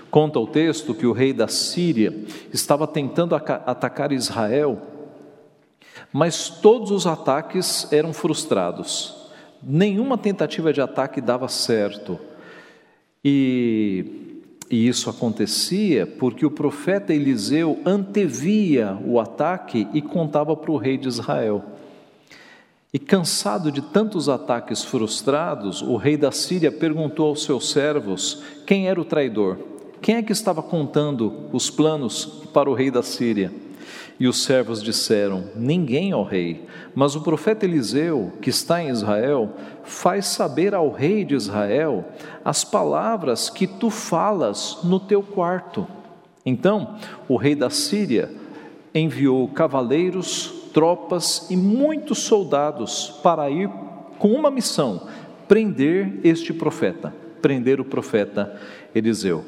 Conta 0.10 0.40
o 0.40 0.48
texto 0.48 0.94
que 0.94 1.08
o 1.08 1.12
rei 1.12 1.34
da 1.34 1.48
Síria 1.48 2.14
estava 2.54 2.86
tentando 2.86 3.36
atacar 3.36 4.12
Israel, 4.12 4.80
mas 6.12 6.50
todos 6.50 6.92
os 6.92 7.08
ataques 7.08 7.92
eram 7.92 8.14
frustrados 8.14 9.24
nenhuma 9.66 10.18
tentativa 10.18 10.74
de 10.74 10.82
ataque 10.82 11.22
dava 11.22 11.48
certo. 11.48 12.20
E, 13.24 14.42
e, 14.70 14.88
isso 14.88 15.10
acontecia 15.10 16.06
porque 16.06 16.46
o 16.46 16.52
profeta 16.52 17.14
Eliseu 17.14 17.80
antevia 17.86 18.98
o 19.06 19.20
ataque 19.20 19.88
e 19.94 20.02
contava 20.02 20.56
para 20.56 20.72
o 20.72 20.78
rei 20.78 20.98
de 20.98 21.08
Israel. 21.08 21.64
E 22.94 23.00
cansado 23.00 23.72
de 23.72 23.82
tantos 23.82 24.30
ataques 24.30 24.84
frustrados, 24.84 25.82
o 25.82 25.96
rei 25.96 26.16
da 26.16 26.32
Síria 26.32 26.72
perguntou 26.72 27.28
aos 27.28 27.44
seus 27.44 27.72
servos 27.72 28.44
quem 28.68 28.88
era 28.88 29.02
o 29.02 29.06
traidor. 29.06 29.58
Quem 30.00 30.16
é 30.16 30.22
que 30.22 30.34
estava 30.34 30.62
contando 30.62 31.48
os 31.52 31.70
planos 31.70 32.26
para 32.54 32.70
o 32.70 32.74
rei 32.74 32.92
da 32.92 33.02
Síria? 33.02 33.52
E 34.20 34.28
os 34.28 34.44
servos 34.44 34.82
disseram: 34.82 35.46
Ninguém, 35.56 36.14
ó 36.14 36.24
rei, 36.24 36.66
mas 36.94 37.16
o 37.16 37.22
profeta 37.22 37.66
Eliseu, 37.66 38.34
que 38.42 38.50
está 38.50 38.82
em 38.82 38.90
Israel, 38.90 39.50
faz 39.84 40.28
saber 40.28 40.76
ao 40.76 40.92
rei 40.92 41.26
de 41.26 41.36
Israel 41.36 42.06
as 42.46 42.64
palavras 42.64 43.50
que 43.50 43.66
tu 43.66 43.90
falas 43.90 44.80
no 44.84 45.00
teu 45.00 45.24
quarto. 45.24 45.88
Então, 46.46 46.98
o 47.28 47.38
rei 47.38 47.56
da 47.56 47.70
Síria 47.70 48.30
enviou 48.94 49.48
cavaleiros, 49.48 50.70
tropas 50.74 51.50
e 51.50 51.58
muitos 51.58 52.20
soldados 52.20 53.20
para 53.24 53.50
ir 53.50 53.70
com 54.20 54.30
uma 54.30 54.52
missão: 54.52 55.08
prender 55.48 56.20
este 56.24 56.54
profeta, 56.54 57.14
prender 57.42 57.80
o 57.82 57.86
profeta 57.86 58.60
Eliseu. 58.94 59.44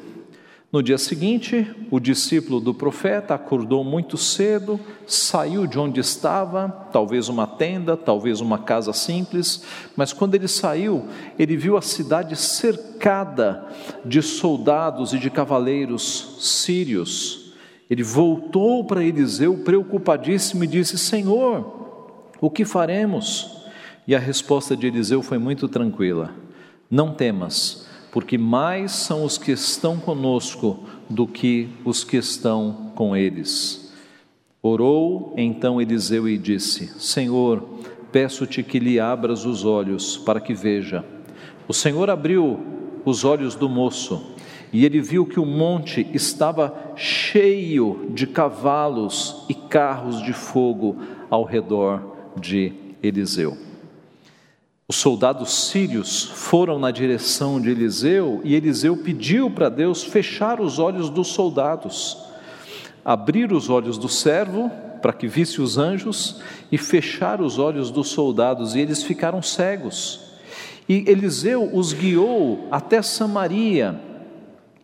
No 0.72 0.82
dia 0.82 0.98
seguinte, 0.98 1.64
o 1.92 2.00
discípulo 2.00 2.60
do 2.60 2.74
profeta 2.74 3.34
acordou 3.34 3.84
muito 3.84 4.16
cedo, 4.16 4.80
saiu 5.06 5.64
de 5.64 5.78
onde 5.78 6.00
estava, 6.00 6.68
talvez 6.92 7.28
uma 7.28 7.46
tenda, 7.46 7.96
talvez 7.96 8.40
uma 8.40 8.58
casa 8.58 8.92
simples, 8.92 9.62
mas 9.94 10.12
quando 10.12 10.34
ele 10.34 10.48
saiu, 10.48 11.06
ele 11.38 11.56
viu 11.56 11.76
a 11.76 11.82
cidade 11.82 12.34
cercada 12.34 13.64
de 14.04 14.20
soldados 14.20 15.12
e 15.12 15.20
de 15.20 15.30
cavaleiros 15.30 16.36
sírios. 16.40 17.54
Ele 17.88 18.02
voltou 18.02 18.84
para 18.84 19.04
Eliseu 19.04 19.58
preocupadíssimo 19.58 20.64
e 20.64 20.66
disse: 20.66 20.98
Senhor, 20.98 22.32
o 22.40 22.50
que 22.50 22.64
faremos? 22.64 23.62
E 24.04 24.16
a 24.16 24.18
resposta 24.18 24.76
de 24.76 24.88
Eliseu 24.88 25.22
foi 25.22 25.38
muito 25.38 25.68
tranquila: 25.68 26.34
Não 26.90 27.14
temas 27.14 27.85
porque 28.16 28.38
mais 28.38 28.92
são 28.92 29.26
os 29.26 29.36
que 29.36 29.52
estão 29.52 29.98
conosco 29.98 30.78
do 31.06 31.26
que 31.26 31.68
os 31.84 32.02
que 32.02 32.16
estão 32.16 32.90
com 32.94 33.14
eles. 33.14 33.92
Orou 34.62 35.34
então 35.36 35.82
Eliseu 35.82 36.26
e 36.26 36.38
disse: 36.38 36.98
Senhor, 36.98 37.62
peço-te 38.10 38.62
que 38.62 38.78
lhe 38.78 38.98
abras 38.98 39.44
os 39.44 39.66
olhos 39.66 40.16
para 40.16 40.40
que 40.40 40.54
veja. 40.54 41.04
O 41.68 41.74
Senhor 41.74 42.08
abriu 42.08 42.58
os 43.04 43.22
olhos 43.22 43.54
do 43.54 43.68
moço 43.68 44.34
e 44.72 44.86
ele 44.86 45.02
viu 45.02 45.26
que 45.26 45.38
o 45.38 45.44
monte 45.44 46.08
estava 46.14 46.94
cheio 46.96 48.08
de 48.14 48.26
cavalos 48.26 49.44
e 49.46 49.52
carros 49.52 50.22
de 50.22 50.32
fogo 50.32 50.96
ao 51.28 51.44
redor 51.44 52.32
de 52.40 52.72
Eliseu. 53.02 53.65
Os 54.88 54.96
soldados 54.96 55.52
sírios 55.68 56.22
foram 56.22 56.78
na 56.78 56.92
direção 56.92 57.60
de 57.60 57.70
Eliseu 57.70 58.40
e 58.44 58.54
Eliseu 58.54 58.96
pediu 58.96 59.50
para 59.50 59.68
Deus 59.68 60.04
fechar 60.04 60.60
os 60.60 60.78
olhos 60.78 61.10
dos 61.10 61.26
soldados, 61.26 62.16
abrir 63.04 63.52
os 63.52 63.68
olhos 63.68 63.98
do 63.98 64.08
servo 64.08 64.70
para 65.02 65.12
que 65.12 65.26
visse 65.26 65.60
os 65.60 65.76
anjos 65.76 66.40
e 66.70 66.78
fechar 66.78 67.40
os 67.40 67.58
olhos 67.58 67.90
dos 67.90 68.10
soldados, 68.10 68.76
e 68.76 68.80
eles 68.80 69.02
ficaram 69.02 69.42
cegos. 69.42 70.20
E 70.88 71.04
Eliseu 71.08 71.68
os 71.76 71.92
guiou 71.92 72.68
até 72.70 73.02
Samaria. 73.02 74.00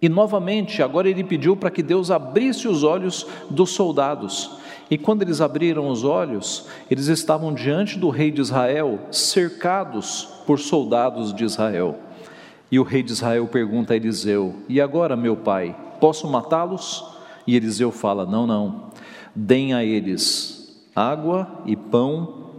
E 0.01 0.09
novamente, 0.09 0.83
agora 0.83 1.09
ele 1.09 1.23
pediu 1.23 1.57
para 1.57 1.71
que 1.71 1.83
Deus 1.83 2.11
abrisse 2.11 2.67
os 2.67 2.83
olhos 2.83 3.25
dos 3.49 3.71
soldados. 3.71 4.62
E 4.93 4.99
quando 4.99 5.23
eles 5.23 5.41
abriram 5.41 5.89
os 5.89 6.05
olhos, 6.05 6.67
eles 6.91 7.07
estavam 7.07 7.55
diante 7.55 7.99
do 7.99 8.11
rei 8.11 8.31
de 8.31 8.43
Israel, 8.43 9.01
cercados 9.11 10.29
por 10.47 10.59
soldados 10.59 11.33
de 11.33 11.45
Israel. 11.45 11.99
E 12.71 12.79
o 12.79 12.83
rei 12.83 13.03
de 13.03 13.11
Israel 13.11 13.47
pergunta 13.47 13.95
a 13.95 13.97
Eliseu: 13.97 14.55
E 14.69 14.83
agora, 14.83 15.17
meu 15.17 15.35
pai, 15.35 15.75
posso 15.99 16.29
matá-los? 16.29 17.03
E 17.47 17.57
Eliseu 17.57 17.91
fala: 17.91 18.27
Não, 18.27 18.47
não. 18.47 18.91
Deem 19.35 19.73
a 19.73 19.83
eles 19.83 20.85
água 20.95 21.63
e 21.65 21.75
pão 21.75 22.51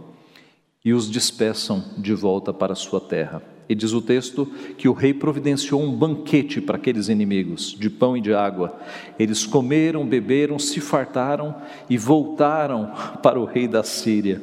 e 0.84 0.92
os 0.92 1.08
despeçam 1.08 1.84
de 1.96 2.14
volta 2.14 2.52
para 2.52 2.72
a 2.72 2.76
sua 2.76 3.00
terra. 3.00 3.53
E 3.68 3.74
diz 3.74 3.92
o 3.92 4.02
texto 4.02 4.46
que 4.76 4.88
o 4.88 4.92
rei 4.92 5.14
providenciou 5.14 5.82
um 5.82 5.90
banquete 5.90 6.60
para 6.60 6.76
aqueles 6.76 7.08
inimigos, 7.08 7.74
de 7.78 7.88
pão 7.88 8.16
e 8.16 8.20
de 8.20 8.34
água. 8.34 8.78
Eles 9.18 9.46
comeram, 9.46 10.06
beberam, 10.06 10.58
se 10.58 10.80
fartaram 10.80 11.54
e 11.88 11.96
voltaram 11.96 12.92
para 13.22 13.40
o 13.40 13.44
rei 13.44 13.66
da 13.66 13.82
Síria. 13.82 14.42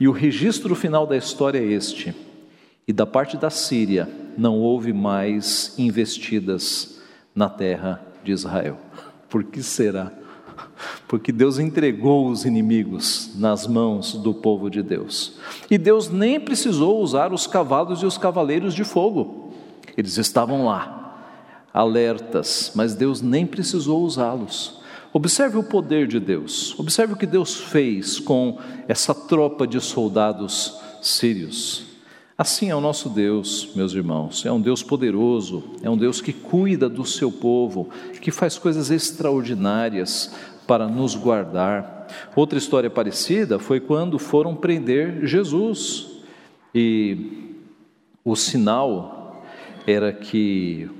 E 0.00 0.08
o 0.08 0.12
registro 0.12 0.74
final 0.74 1.06
da 1.06 1.16
história 1.16 1.58
é 1.58 1.64
este: 1.64 2.14
e 2.86 2.92
da 2.92 3.06
parte 3.06 3.36
da 3.36 3.50
Síria 3.50 4.08
não 4.36 4.58
houve 4.58 4.92
mais 4.92 5.74
investidas 5.78 7.00
na 7.34 7.48
terra 7.48 8.04
de 8.24 8.32
Israel. 8.32 8.78
Por 9.28 9.44
que 9.44 9.62
será? 9.62 10.12
Porque 11.06 11.32
Deus 11.32 11.58
entregou 11.58 12.28
os 12.28 12.44
inimigos 12.44 13.32
nas 13.36 13.66
mãos 13.66 14.14
do 14.14 14.32
povo 14.34 14.70
de 14.70 14.82
Deus. 14.82 15.38
E 15.70 15.78
Deus 15.78 16.08
nem 16.08 16.38
precisou 16.38 17.00
usar 17.00 17.32
os 17.32 17.46
cavalos 17.46 18.02
e 18.02 18.06
os 18.06 18.18
cavaleiros 18.18 18.74
de 18.74 18.84
fogo. 18.84 19.52
Eles 19.96 20.16
estavam 20.16 20.64
lá, 20.64 21.26
alertas, 21.72 22.72
mas 22.74 22.94
Deus 22.94 23.20
nem 23.20 23.46
precisou 23.46 24.02
usá-los. 24.02 24.78
Observe 25.12 25.56
o 25.56 25.64
poder 25.64 26.06
de 26.06 26.20
Deus, 26.20 26.78
observe 26.78 27.14
o 27.14 27.16
que 27.16 27.26
Deus 27.26 27.56
fez 27.56 28.20
com 28.20 28.58
essa 28.86 29.14
tropa 29.14 29.66
de 29.66 29.80
soldados 29.80 30.78
sírios. 31.00 31.88
Assim 32.36 32.70
é 32.70 32.76
o 32.76 32.80
nosso 32.80 33.08
Deus, 33.08 33.70
meus 33.74 33.92
irmãos, 33.94 34.46
é 34.46 34.52
um 34.52 34.60
Deus 34.60 34.80
poderoso, 34.80 35.64
é 35.82 35.90
um 35.90 35.96
Deus 35.96 36.20
que 36.20 36.32
cuida 36.32 36.88
do 36.88 37.04
seu 37.04 37.32
povo, 37.32 37.88
que 38.20 38.30
faz 38.30 38.56
coisas 38.56 38.92
extraordinárias 38.92 40.32
para 40.68 40.86
nos 40.86 41.16
guardar. 41.16 42.06
Outra 42.36 42.58
história 42.58 42.90
parecida 42.90 43.58
foi 43.58 43.80
quando 43.80 44.18
foram 44.18 44.54
prender 44.54 45.26
Jesus 45.26 46.20
e 46.74 47.54
o 48.22 48.36
sinal 48.36 49.42
era 49.86 50.12
que 50.12 50.90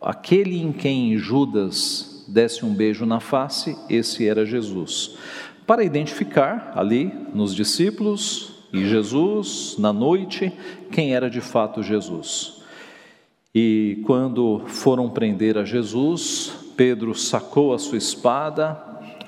aquele 0.00 0.60
em 0.60 0.72
quem 0.72 1.16
Judas 1.16 2.26
desse 2.26 2.64
um 2.64 2.74
beijo 2.74 3.06
na 3.06 3.20
face, 3.20 3.78
esse 3.88 4.26
era 4.26 4.44
Jesus. 4.44 5.16
Para 5.64 5.84
identificar 5.84 6.72
ali 6.74 7.12
nos 7.32 7.54
discípulos, 7.54 8.52
e 8.72 8.86
Jesus, 8.86 9.76
na 9.78 9.92
noite, 9.92 10.50
quem 10.90 11.14
era 11.14 11.28
de 11.28 11.42
fato 11.42 11.82
Jesus. 11.82 12.62
E 13.54 14.02
quando 14.06 14.62
foram 14.66 15.10
prender 15.10 15.58
a 15.58 15.64
Jesus, 15.64 16.61
Pedro 16.84 17.14
sacou 17.14 17.72
a 17.72 17.78
sua 17.78 17.96
espada, 17.96 18.76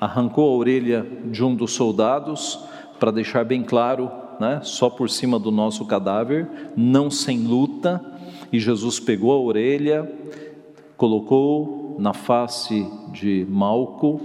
arrancou 0.01 0.53
a 0.53 0.57
orelha 0.57 1.07
de 1.31 1.41
um 1.41 1.55
dos 1.55 1.71
soldados, 1.71 2.59
para 2.99 3.11
deixar 3.11 3.45
bem 3.45 3.63
claro, 3.63 4.11
né, 4.41 4.59
só 4.61 4.89
por 4.89 5.09
cima 5.09 5.39
do 5.39 5.51
nosso 5.51 5.85
cadáver, 5.85 6.49
não 6.75 7.09
sem 7.09 7.47
luta, 7.47 8.03
e 8.51 8.59
Jesus 8.59 8.99
pegou 8.99 9.31
a 9.31 9.39
orelha, 9.39 10.11
colocou 10.97 11.95
na 11.97 12.11
face 12.11 12.85
de 13.13 13.47
Malco, 13.49 14.19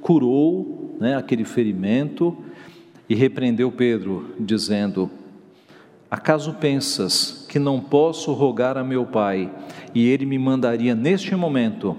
curou 0.00 0.94
né, 1.00 1.16
aquele 1.16 1.44
ferimento 1.44 2.36
e 3.08 3.14
repreendeu 3.16 3.72
Pedro, 3.72 4.36
dizendo: 4.38 5.10
Acaso 6.08 6.54
pensas 6.54 7.44
que 7.48 7.58
não 7.58 7.80
posso 7.80 8.32
rogar 8.32 8.78
a 8.78 8.84
meu 8.84 9.04
Pai 9.04 9.50
e 9.92 10.06
ele 10.06 10.24
me 10.24 10.38
mandaria 10.38 10.94
neste 10.94 11.34
momento 11.34 11.96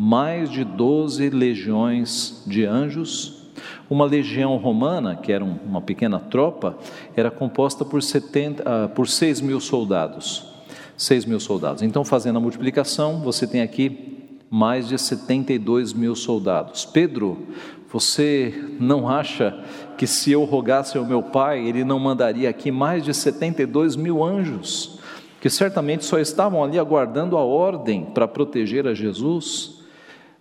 mais 0.00 0.48
de 0.48 0.64
doze 0.64 1.28
legiões 1.28 2.42
de 2.46 2.64
anjos? 2.64 3.50
Uma 3.90 4.06
legião 4.06 4.56
romana, 4.56 5.14
que 5.14 5.30
era 5.30 5.44
uma 5.44 5.82
pequena 5.82 6.18
tropa, 6.18 6.78
era 7.14 7.30
composta 7.30 7.84
por, 7.84 8.02
70, 8.02 8.62
uh, 8.62 8.88
por 8.88 9.06
6 9.06 9.42
mil 9.42 9.60
soldados. 9.60 10.46
6 10.96 11.26
mil 11.26 11.38
soldados. 11.38 11.82
Então, 11.82 12.02
fazendo 12.02 12.38
a 12.38 12.40
multiplicação, 12.40 13.20
você 13.20 13.46
tem 13.46 13.60
aqui 13.60 14.38
mais 14.48 14.88
de 14.88 14.96
72 14.96 15.92
mil 15.92 16.16
soldados. 16.16 16.86
Pedro 16.86 17.46
você 17.92 18.54
não 18.78 19.08
acha 19.08 19.62
que 19.98 20.06
se 20.06 20.30
eu 20.30 20.44
rogasse 20.44 20.96
ao 20.96 21.04
meu 21.04 21.22
pai, 21.22 21.66
ele 21.66 21.84
não 21.84 21.98
mandaria 21.98 22.48
aqui 22.48 22.70
mais 22.70 23.04
de 23.04 23.12
72 23.12 23.96
mil 23.96 24.24
anjos, 24.24 24.98
que 25.40 25.50
certamente 25.50 26.04
só 26.04 26.18
estavam 26.18 26.62
ali 26.62 26.78
aguardando 26.78 27.36
a 27.36 27.42
ordem 27.42 28.04
para 28.04 28.28
proteger 28.28 28.86
a 28.86 28.94
Jesus? 28.94 29.79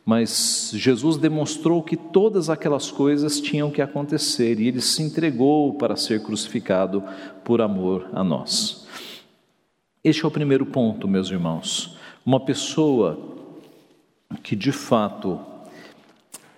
Mas 0.10 0.72
Jesus 0.74 1.18
demonstrou 1.18 1.84
que 1.84 1.96
todas 1.96 2.50
aquelas 2.50 2.90
coisas 2.90 3.40
tinham 3.40 3.70
que 3.70 3.80
acontecer 3.80 4.60
e 4.60 4.68
ele 4.68 4.82
se 4.82 5.04
entregou 5.04 5.76
para 5.76 5.96
ser 5.96 6.24
crucificado 6.24 7.04
por 7.44 7.62
amor 7.62 8.10
a 8.12 8.24
nós. 8.24 8.88
Este 10.04 10.26
é 10.26 10.28
o 10.28 10.32
primeiro 10.32 10.66
ponto, 10.66 11.08
meus 11.08 11.30
irmãos. 11.30 11.96
Uma 12.26 12.40
pessoa 12.40 13.20
que 14.42 14.56
de 14.56 14.72
fato 14.72 15.40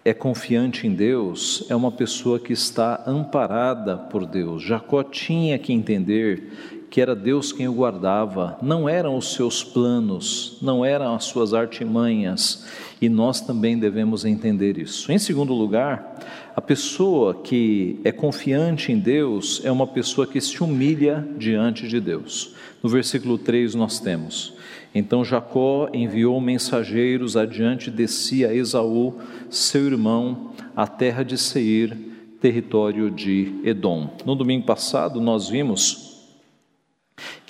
é 0.06 0.14
confiante 0.14 0.88
em 0.88 0.96
Deus 0.96 1.66
é 1.70 1.76
uma 1.76 1.92
pessoa 1.92 2.40
que 2.40 2.54
está 2.54 3.04
amparada 3.06 3.98
por 3.98 4.26
Deus. 4.26 4.64
Jacó 4.64 5.04
tinha 5.04 5.60
que 5.60 5.74
entender 5.74 6.81
que 6.92 7.00
era 7.00 7.16
Deus 7.16 7.54
quem 7.54 7.70
o 7.70 7.74
guardava, 7.74 8.58
não 8.62 8.88
eram 8.88 9.18
os 9.18 9.34
seus 9.34 9.64
planos, 9.64 10.58
não 10.62 10.84
eram 10.84 11.16
as 11.16 11.24
suas 11.24 11.54
artimanhas, 11.54 12.68
e 13.02 13.08
nós 13.08 13.40
também 13.40 13.80
devemos 13.80 14.26
entender 14.26 14.78
isso. 14.78 15.10
Em 15.10 15.18
segundo 15.18 15.54
lugar, 15.54 16.20
a 16.54 16.60
pessoa 16.60 17.34
que 17.34 17.98
é 18.04 18.12
confiante 18.12 18.92
em 18.92 19.00
Deus 19.00 19.62
é 19.64 19.72
uma 19.72 19.88
pessoa 19.88 20.28
que 20.28 20.42
se 20.42 20.62
humilha 20.62 21.26
diante 21.38 21.88
de 21.88 22.02
Deus. 22.02 22.56
No 22.84 22.90
versículo 22.90 23.38
3 23.38 23.74
nós 23.74 24.02
temos: 24.02 24.54
então 24.94 25.24
Jacó 25.24 25.90
enviou 25.94 26.42
mensageiros 26.42 27.38
adiante 27.38 27.90
de 27.90 28.06
si 28.06 28.46
a 28.46 28.54
Esaú, 28.54 29.16
seu 29.50 29.86
irmão, 29.86 30.52
à 30.76 30.86
terra 30.86 31.24
de 31.24 31.38
Seir, 31.38 31.98
território 32.42 33.10
de 33.10 33.62
Edom. 33.64 34.10
No 34.26 34.36
domingo 34.36 34.66
passado 34.66 35.22
nós 35.22 35.48
vimos 35.48 36.11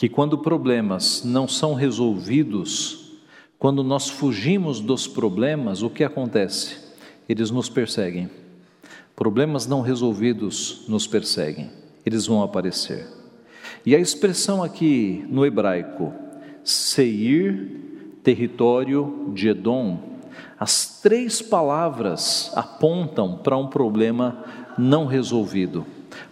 que 0.02 0.10
quando 0.10 0.36
problemas 0.36 1.24
não 1.24 1.48
são 1.48 1.76
resolvidos, 1.76 3.12
quando 3.60 3.84
nós 3.84 4.10
fugimos 4.10 4.80
dos 4.80 5.08
problemas, 5.08 5.84
o 5.84 5.92
que 5.92 6.04
acontece? 6.04 6.76
Eles 7.30 7.52
nos 7.52 7.70
perseguem. 7.70 8.28
Problemas 9.16 9.68
não 9.68 9.82
resolvidos 9.82 10.86
nos 10.88 11.06
perseguem, 11.06 11.70
eles 12.04 12.26
vão 12.26 12.42
aparecer. 12.42 13.08
E 13.86 13.96
a 13.96 14.00
expressão 14.00 14.64
aqui 14.64 15.24
no 15.30 15.46
hebraico, 15.46 16.12
Seir, 16.64 18.18
território 18.24 19.32
de 19.36 19.50
Edom. 19.50 20.00
As 20.60 21.00
três 21.00 21.44
palavras 21.44 22.52
apontam 22.56 23.38
para 23.38 23.56
um 23.56 23.68
problema 23.68 24.44
não 24.80 25.06
resolvido, 25.06 25.86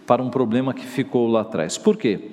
para 0.04 0.20
um 0.20 0.28
problema 0.28 0.74
que 0.74 0.84
ficou 0.84 1.28
lá 1.28 1.42
atrás. 1.42 1.78
Por 1.78 1.96
quê? 1.96 2.32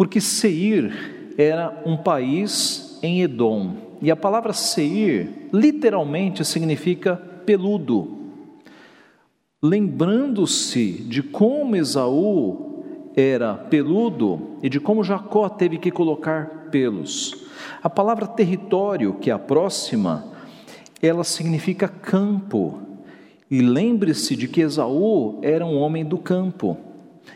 Porque 0.00 0.18
Seir 0.18 1.34
era 1.36 1.82
um 1.84 1.94
país 1.94 2.98
em 3.02 3.20
Edom, 3.20 3.98
e 4.00 4.10
a 4.10 4.16
palavra 4.16 4.54
Seir 4.54 5.28
literalmente 5.52 6.42
significa 6.42 7.16
peludo. 7.44 8.08
Lembrando-se 9.62 11.02
de 11.02 11.22
como 11.22 11.76
Esaú 11.76 13.12
era 13.14 13.52
peludo 13.52 14.56
e 14.62 14.70
de 14.70 14.80
como 14.80 15.04
Jacó 15.04 15.50
teve 15.50 15.76
que 15.76 15.90
colocar 15.90 16.70
pelos. 16.70 17.36
A 17.82 17.90
palavra 17.90 18.26
território, 18.26 19.18
que 19.20 19.28
é 19.28 19.34
a 19.34 19.38
próxima, 19.38 20.32
ela 21.02 21.24
significa 21.24 21.86
campo. 21.86 22.80
E 23.50 23.60
lembre-se 23.60 24.34
de 24.34 24.48
que 24.48 24.62
Esaú 24.62 25.40
era 25.42 25.66
um 25.66 25.76
homem 25.76 26.06
do 26.06 26.16
campo. 26.16 26.88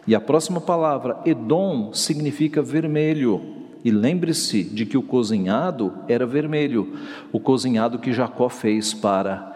E 0.06 0.14
a 0.14 0.20
próxima 0.20 0.60
palavra, 0.60 1.18
Edom, 1.24 1.92
significa 1.92 2.62
vermelho. 2.62 3.40
E 3.84 3.90
lembre-se 3.90 4.62
de 4.62 4.86
que 4.86 4.96
o 4.96 5.02
cozinhado 5.02 5.92
era 6.08 6.26
vermelho, 6.26 6.96
o 7.30 7.38
cozinhado 7.38 7.98
que 7.98 8.12
Jacó 8.12 8.48
fez 8.48 8.94
para 8.94 9.54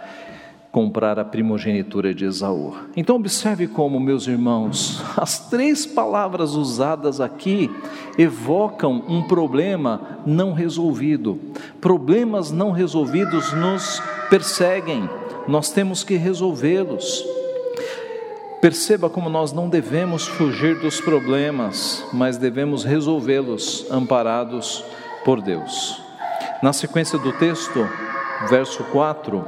comprar 0.70 1.18
a 1.18 1.24
primogenitura 1.24 2.14
de 2.14 2.26
Esaú. 2.26 2.74
Então, 2.94 3.16
observe 3.16 3.66
como, 3.66 3.98
meus 3.98 4.26
irmãos, 4.26 5.02
as 5.16 5.48
três 5.48 5.86
palavras 5.86 6.54
usadas 6.54 7.20
aqui 7.20 7.70
evocam 8.18 9.02
um 9.08 9.22
problema 9.22 10.20
não 10.26 10.52
resolvido. 10.52 11.38
Problemas 11.80 12.52
não 12.52 12.70
resolvidos 12.70 13.52
nos 13.54 14.02
perseguem, 14.28 15.08
nós 15.46 15.70
temos 15.70 16.04
que 16.04 16.16
resolvê-los. 16.16 17.37
Perceba 18.60 19.08
como 19.08 19.30
nós 19.30 19.52
não 19.52 19.68
devemos 19.68 20.26
fugir 20.26 20.80
dos 20.80 21.00
problemas, 21.00 22.04
mas 22.12 22.36
devemos 22.36 22.82
resolvê-los 22.82 23.86
amparados 23.88 24.84
por 25.24 25.40
Deus. 25.40 26.02
Na 26.60 26.72
sequência 26.72 27.16
do 27.18 27.30
texto, 27.32 27.88
verso 28.48 28.82
4, 28.84 29.44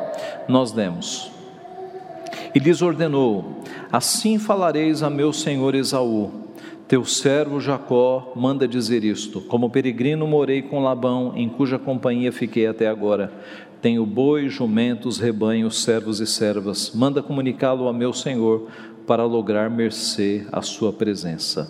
nós 0.49 0.73
lemos: 0.73 1.33
E 2.55 2.61
lhes 2.61 2.83
ordenou: 2.83 3.63
Assim 3.91 4.39
falareis 4.39 5.03
a 5.03 5.11
meu 5.11 5.33
senhor 5.33 5.75
Esaú, 5.75 6.31
teu 6.87 7.05
servo 7.05 7.61
Jacó 7.61 8.33
manda 8.37 8.69
dizer 8.69 9.03
isto: 9.03 9.41
Como 9.41 9.71
peregrino 9.71 10.25
morei 10.25 10.63
com 10.63 10.83
Labão, 10.83 11.33
em 11.35 11.49
cuja 11.49 11.81
companhia 11.81 12.31
fiquei 12.31 12.69
até 12.69 12.87
agora. 12.87 13.33
Tenho 13.81 14.05
bois, 14.05 14.53
jumentos, 14.53 15.19
rebanhos, 15.19 15.83
servos 15.83 16.21
e 16.21 16.27
servas. 16.27 16.93
Manda 16.95 17.23
comunicá-lo 17.23 17.89
a 17.89 17.93
meu 17.93 18.13
senhor, 18.13 18.69
para 19.11 19.25
lograr 19.25 19.69
mercê 19.69 20.47
à 20.53 20.63
sua 20.63 20.93
presença. 20.93 21.69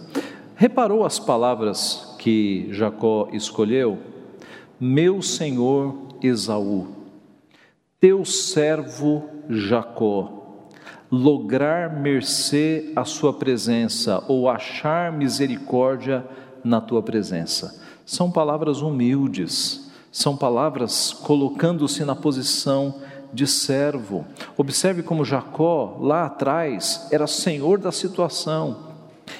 Reparou 0.55 1.07
as 1.07 1.19
palavras 1.19 2.15
que 2.19 2.69
Jacó 2.71 3.31
escolheu? 3.33 3.99
Meu 4.79 5.23
senhor 5.23 5.97
Esaú, 6.23 6.89
teu 7.99 8.27
servo 8.27 9.25
Jacó, 9.49 10.69
lograr 11.11 11.99
mercê 11.99 12.93
à 12.95 13.07
sua 13.07 13.33
presença 13.33 14.23
ou 14.29 14.47
achar 14.47 15.11
misericórdia 15.11 16.23
na 16.63 16.79
tua 16.79 17.03
presença. 17.03 17.83
São 18.05 18.31
palavras 18.31 18.83
humildes, 18.83 19.91
são 20.13 20.37
palavras 20.37 21.15
colocando-se 21.15 22.05
na 22.05 22.15
posição 22.15 22.97
de 23.33 23.47
servo. 23.47 24.25
Observe 24.57 25.03
como 25.03 25.25
Jacó, 25.25 25.99
lá 26.01 26.27
atrás, 26.27 27.09
era 27.11 27.27
senhor 27.27 27.79
da 27.79 27.93
situação. 27.93 28.91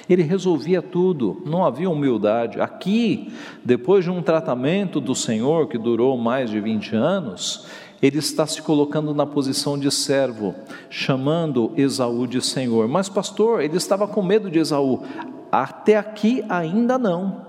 Ele 0.09 0.23
resolvia 0.23 0.81
tudo, 0.81 1.41
não 1.45 1.65
havia 1.65 1.89
humildade. 1.89 2.59
Aqui, 2.59 3.31
depois 3.63 4.03
de 4.03 4.09
um 4.09 4.21
tratamento 4.21 4.99
do 4.99 5.13
Senhor 5.13 5.67
que 5.67 5.77
durou 5.77 6.17
mais 6.17 6.49
de 6.49 6.59
20 6.59 6.95
anos, 6.95 7.67
ele 8.01 8.17
está 8.17 8.47
se 8.47 8.61
colocando 8.61 9.13
na 9.13 9.25
posição 9.25 9.77
de 9.77 9.91
servo, 9.91 10.55
chamando 10.89 11.71
Esaú 11.77 12.25
de 12.25 12.41
Senhor. 12.41 12.87
Mas, 12.87 13.09
pastor, 13.09 13.61
ele 13.61 13.77
estava 13.77 14.07
com 14.07 14.23
medo 14.23 14.49
de 14.49 14.59
Esaú. 14.59 15.03
Até 15.51 15.97
aqui 15.97 16.43
ainda 16.49 16.97
não. 16.97 17.45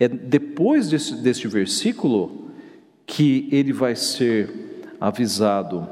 É 0.00 0.08
depois 0.08 0.88
desse, 0.88 1.22
deste 1.22 1.46
versículo 1.46 2.48
que 3.06 3.48
ele 3.52 3.72
vai 3.72 3.94
ser 3.94 4.71
avisado. 5.02 5.88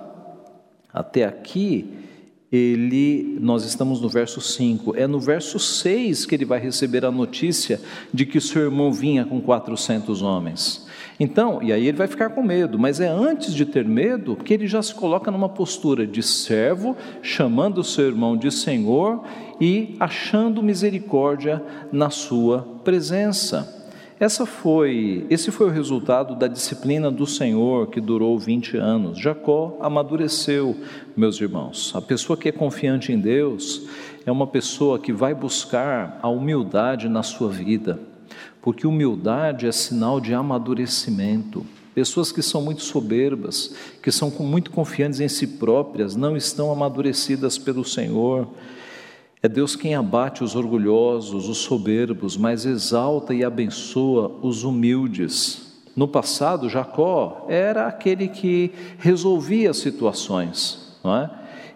Até 0.92 1.24
aqui, 1.24 1.92
ele, 2.50 3.38
nós 3.40 3.64
estamos 3.64 4.00
no 4.00 4.08
verso 4.08 4.40
5, 4.40 4.94
é 4.96 5.06
no 5.06 5.18
verso 5.18 5.58
6 5.58 6.26
que 6.26 6.34
ele 6.34 6.44
vai 6.44 6.60
receber 6.60 7.04
a 7.04 7.10
notícia 7.10 7.80
de 8.14 8.24
que 8.24 8.40
seu 8.40 8.62
irmão 8.62 8.92
vinha 8.92 9.24
com 9.24 9.40
400 9.40 10.22
homens. 10.22 10.86
Então, 11.18 11.60
e 11.60 11.72
aí 11.72 11.86
ele 11.86 11.98
vai 11.98 12.06
ficar 12.06 12.30
com 12.30 12.42
medo, 12.42 12.78
mas 12.78 13.00
é 13.00 13.08
antes 13.08 13.52
de 13.52 13.66
ter 13.66 13.84
medo 13.84 14.36
que 14.36 14.54
ele 14.54 14.66
já 14.66 14.80
se 14.80 14.94
coloca 14.94 15.30
numa 15.30 15.48
postura 15.48 16.06
de 16.06 16.22
servo, 16.22 16.96
chamando 17.20 17.78
o 17.78 17.84
seu 17.84 18.06
irmão 18.06 18.36
de 18.36 18.50
Senhor 18.50 19.24
e 19.60 19.96
achando 19.98 20.62
misericórdia 20.62 21.62
na 21.92 22.10
sua 22.10 22.62
presença. 22.84 23.79
Essa 24.20 24.44
foi, 24.44 25.26
esse 25.30 25.50
foi 25.50 25.66
o 25.66 25.72
resultado 25.72 26.36
da 26.36 26.46
disciplina 26.46 27.10
do 27.10 27.26
Senhor 27.26 27.88
que 27.88 28.00
durou 28.00 28.38
20 28.38 28.76
anos. 28.76 29.18
Jacó 29.18 29.78
amadureceu, 29.80 30.76
meus 31.16 31.40
irmãos. 31.40 31.90
A 31.96 32.02
pessoa 32.02 32.36
que 32.36 32.50
é 32.50 32.52
confiante 32.52 33.10
em 33.10 33.18
Deus 33.18 33.88
é 34.24 34.30
uma 34.30 34.46
pessoa 34.46 34.98
que 34.98 35.12
vai 35.12 35.34
buscar 35.34 36.20
a 36.22 36.28
humildade 36.28 37.08
na 37.08 37.22
sua 37.22 37.48
vida 37.48 37.98
porque 38.62 38.86
humildade 38.86 39.66
é 39.66 39.72
sinal 39.72 40.20
de 40.20 40.34
amadurecimento. 40.34 41.64
Pessoas 41.94 42.30
que 42.30 42.42
são 42.42 42.62
muito 42.62 42.82
soberbas, 42.82 43.74
que 44.02 44.12
são 44.12 44.30
muito 44.30 44.70
confiantes 44.70 45.20
em 45.20 45.28
si 45.28 45.46
próprias, 45.46 46.14
não 46.14 46.36
estão 46.36 46.70
amadurecidas 46.70 47.58
pelo 47.58 47.84
Senhor. 47.84 48.48
É 49.42 49.48
Deus 49.48 49.74
quem 49.74 49.94
abate 49.94 50.44
os 50.44 50.54
orgulhosos, 50.54 51.48
os 51.48 51.58
soberbos, 51.58 52.36
mas 52.36 52.66
exalta 52.66 53.32
e 53.32 53.42
abençoa 53.42 54.30
os 54.42 54.64
humildes. 54.64 55.82
No 55.96 56.06
passado, 56.06 56.68
Jacó 56.68 57.46
era 57.48 57.86
aquele 57.86 58.28
que 58.28 58.70
resolvia 58.98 59.72
situações, 59.72 60.98
não 61.02 61.16
é? 61.16 61.30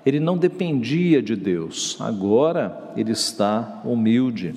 Ele 0.05 0.21
não 0.21 0.37
dependia 0.37 1.23
de 1.23 1.35
Deus, 1.35 1.97
agora 1.99 2.93
ele 2.95 3.13
está 3.13 3.81
humilde. 3.83 4.55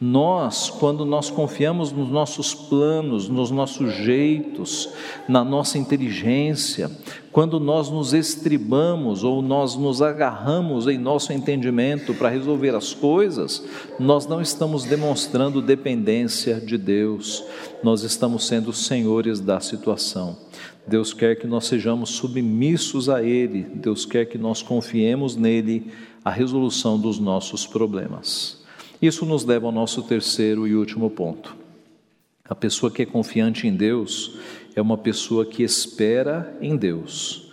Nós, 0.00 0.70
quando 0.70 1.04
nós 1.04 1.30
confiamos 1.30 1.90
nos 1.90 2.08
nossos 2.08 2.54
planos, 2.54 3.28
nos 3.28 3.50
nossos 3.50 3.92
jeitos, 3.92 4.88
na 5.28 5.42
nossa 5.42 5.78
inteligência, 5.78 6.88
quando 7.34 7.58
nós 7.58 7.90
nos 7.90 8.14
estribamos 8.14 9.24
ou 9.24 9.42
nós 9.42 9.74
nos 9.74 10.00
agarramos 10.00 10.86
em 10.86 10.96
nosso 10.96 11.32
entendimento 11.32 12.14
para 12.14 12.28
resolver 12.28 12.72
as 12.76 12.94
coisas, 12.94 13.60
nós 13.98 14.24
não 14.24 14.40
estamos 14.40 14.84
demonstrando 14.84 15.60
dependência 15.60 16.60
de 16.60 16.78
Deus, 16.78 17.42
nós 17.82 18.04
estamos 18.04 18.46
sendo 18.46 18.72
senhores 18.72 19.40
da 19.40 19.58
situação. 19.58 20.38
Deus 20.86 21.12
quer 21.12 21.34
que 21.34 21.48
nós 21.48 21.66
sejamos 21.66 22.10
submissos 22.10 23.08
a 23.08 23.20
Ele, 23.20 23.62
Deus 23.64 24.06
quer 24.06 24.26
que 24.26 24.38
nós 24.38 24.62
confiemos 24.62 25.34
nele 25.34 25.90
a 26.24 26.30
resolução 26.30 26.96
dos 26.96 27.18
nossos 27.18 27.66
problemas. 27.66 28.62
Isso 29.02 29.26
nos 29.26 29.44
leva 29.44 29.66
ao 29.66 29.72
nosso 29.72 30.02
terceiro 30.04 30.68
e 30.68 30.76
último 30.76 31.10
ponto. 31.10 31.56
A 32.48 32.54
pessoa 32.54 32.92
que 32.92 33.02
é 33.02 33.06
confiante 33.06 33.66
em 33.66 33.74
Deus 33.74 34.38
é 34.74 34.82
uma 34.82 34.98
pessoa 34.98 35.44
que 35.44 35.62
espera 35.62 36.56
em 36.60 36.76
Deus. 36.76 37.52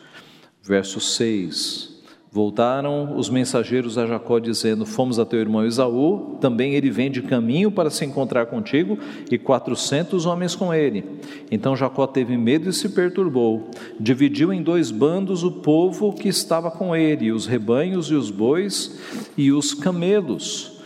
Verso 0.64 1.00
6. 1.00 1.92
Voltaram 2.34 3.18
os 3.18 3.30
mensageiros 3.30 3.98
a 3.98 4.06
Jacó 4.06 4.40
dizendo: 4.40 4.86
Fomos 4.86 5.20
a 5.20 5.26
teu 5.26 5.42
irmão 5.42 5.66
Esaú, 5.66 6.38
também 6.40 6.76
ele 6.76 6.90
vem 6.90 7.12
de 7.12 7.22
caminho 7.22 7.70
para 7.70 7.90
se 7.90 8.06
encontrar 8.06 8.46
contigo, 8.46 8.98
e 9.30 9.38
quatrocentos 9.38 10.26
homens 10.26 10.56
com 10.56 10.74
ele. 10.74 11.04
Então 11.52 11.76
Jacó 11.76 12.08
teve 12.08 12.38
medo 12.38 12.70
e 12.70 12.74
se 12.74 12.88
perturbou. 12.88 13.70
Dividiu 14.00 14.54
em 14.54 14.64
dois 14.64 14.92
bandos 14.92 15.44
o 15.44 15.52
povo 15.52 16.14
que 16.14 16.30
estava 16.30 16.72
com 16.72 16.96
ele, 16.96 17.34
os 17.34 17.46
rebanhos 17.46 18.10
e 18.10 18.14
os 18.14 18.32
bois 18.32 18.98
e 19.38 19.52
os 19.52 19.74
camelos. 19.74 20.82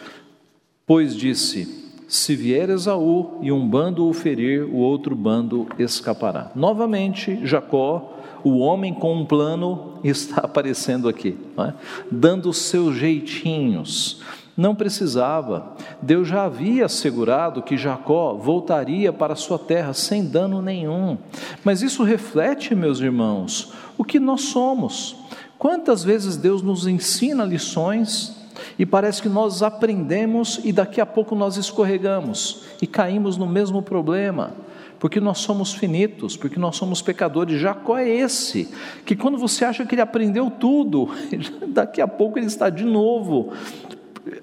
Pois 0.84 1.15
disse: 1.15 1.85
Se 2.15 2.34
vier 2.34 2.69
Esaú 2.69 3.39
e 3.41 3.51
um 3.51 3.67
bando 3.67 4.08
o 4.08 4.13
ferir, 4.13 4.63
o 4.63 4.78
outro 4.78 5.13
bando 5.13 5.67
escapará. 5.78 6.49
Novamente, 6.56 7.45
Jacó 7.45 8.13
o 8.41 8.60
homem 8.60 8.93
com 8.93 9.13
um 9.13 9.25
plano 9.25 9.99
está 10.01 10.41
aparecendo 10.41 11.10
aqui, 11.10 11.38
é? 11.58 11.73
dando 12.10 12.54
seus 12.54 12.95
jeitinhos. 12.95 14.21
Não 14.56 14.73
precisava, 14.73 15.75
Deus 16.01 16.30
já 16.30 16.45
havia 16.45 16.86
assegurado 16.86 17.62
que 17.62 17.75
Jacó 17.75 18.34
voltaria 18.36 19.12
para 19.12 19.36
sua 19.36 19.60
terra 19.60 19.91
sem 19.91 20.23
dano 20.23 20.62
nenhum. 20.62 21.17
Mas 21.65 21.82
isso 21.82 22.01
reflete, 22.01 22.73
meus 22.73 23.01
irmãos, 23.01 23.73
o 23.97 24.06
que 24.06 24.21
nós 24.21 24.43
somos. 24.43 25.17
Quantas 25.60 26.01
vezes 26.01 26.38
Deus 26.38 26.62
nos 26.62 26.88
ensina 26.88 27.43
lições 27.43 28.44
e 28.77 28.85
parece 28.85 29.21
que 29.21 29.29
nós 29.29 29.61
aprendemos 29.61 30.59
e 30.63 30.71
daqui 30.71 31.01
a 31.01 31.05
pouco 31.05 31.35
nós 31.35 31.57
escorregamos 31.57 32.63
e 32.81 32.87
caímos 32.87 33.37
no 33.37 33.47
mesmo 33.47 33.81
problema 33.81 34.53
porque 34.99 35.19
nós 35.19 35.39
somos 35.39 35.73
finitos, 35.73 36.35
porque 36.35 36.59
nós 36.59 36.75
somos 36.77 37.01
pecadores. 37.01 37.59
Jacó 37.59 37.97
é 37.97 38.09
esse, 38.09 38.69
que 39.05 39.15
quando 39.15 39.37
você 39.37 39.65
acha 39.65 39.85
que 39.85 39.93
ele 39.93 40.01
aprendeu 40.01 40.49
tudo, 40.49 41.09
daqui 41.67 42.01
a 42.01 42.07
pouco 42.07 42.39
ele 42.39 42.47
está 42.47 42.69
de 42.69 42.85
novo 42.85 43.53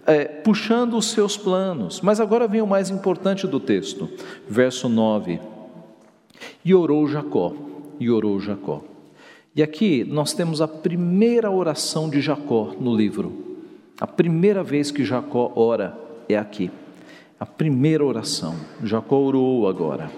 é, 0.06 0.24
puxando 0.24 0.96
os 0.96 1.06
seus 1.06 1.36
planos. 1.36 2.00
Mas 2.00 2.20
agora 2.20 2.46
vem 2.46 2.60
o 2.60 2.66
mais 2.66 2.90
importante 2.90 3.46
do 3.46 3.58
texto, 3.58 4.08
verso 4.48 4.88
9. 4.88 5.40
E 6.64 6.74
orou 6.74 7.08
Jacó, 7.08 7.54
e 7.98 8.10
orou 8.10 8.38
Jacó. 8.40 8.82
E 9.54 9.62
aqui 9.62 10.04
nós 10.04 10.32
temos 10.32 10.60
a 10.60 10.68
primeira 10.68 11.50
oração 11.50 12.08
de 12.08 12.20
Jacó 12.20 12.72
no 12.80 12.94
livro. 12.94 13.51
A 14.02 14.06
primeira 14.08 14.64
vez 14.64 14.90
que 14.90 15.04
Jacó 15.04 15.52
ora 15.54 15.96
é 16.28 16.36
aqui. 16.36 16.72
A 17.38 17.46
primeira 17.46 18.04
oração. 18.04 18.56
Jacó 18.82 19.16
orou 19.16 19.68
agora. 19.68 20.10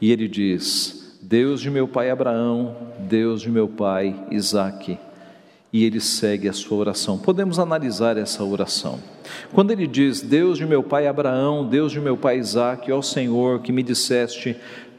E 0.00 0.12
ele 0.12 0.28
diz: 0.28 1.18
Deus 1.20 1.60
de 1.60 1.68
meu 1.68 1.88
pai 1.88 2.08
Abraão, 2.08 2.76
Deus 3.00 3.42
de 3.42 3.50
meu 3.50 3.66
pai 3.66 4.14
Isaque. 4.30 4.96
E 5.72 5.84
ele 5.84 5.98
segue 5.98 6.48
a 6.48 6.52
sua 6.52 6.78
oração. 6.78 7.18
Podemos 7.18 7.58
analisar 7.58 8.16
essa 8.16 8.44
oração. 8.44 9.00
Quando 9.52 9.72
ele 9.72 9.88
diz: 9.88 10.20
Deus 10.20 10.56
de 10.56 10.64
meu 10.64 10.84
pai 10.84 11.08
Abraão, 11.08 11.68
Deus 11.68 11.90
de 11.90 12.00
meu 12.00 12.16
pai 12.16 12.38
Isaque, 12.38 12.92
ó 12.92 13.02
Senhor, 13.02 13.60
que 13.60 13.72
me 13.72 13.82
disseste: 13.82 14.56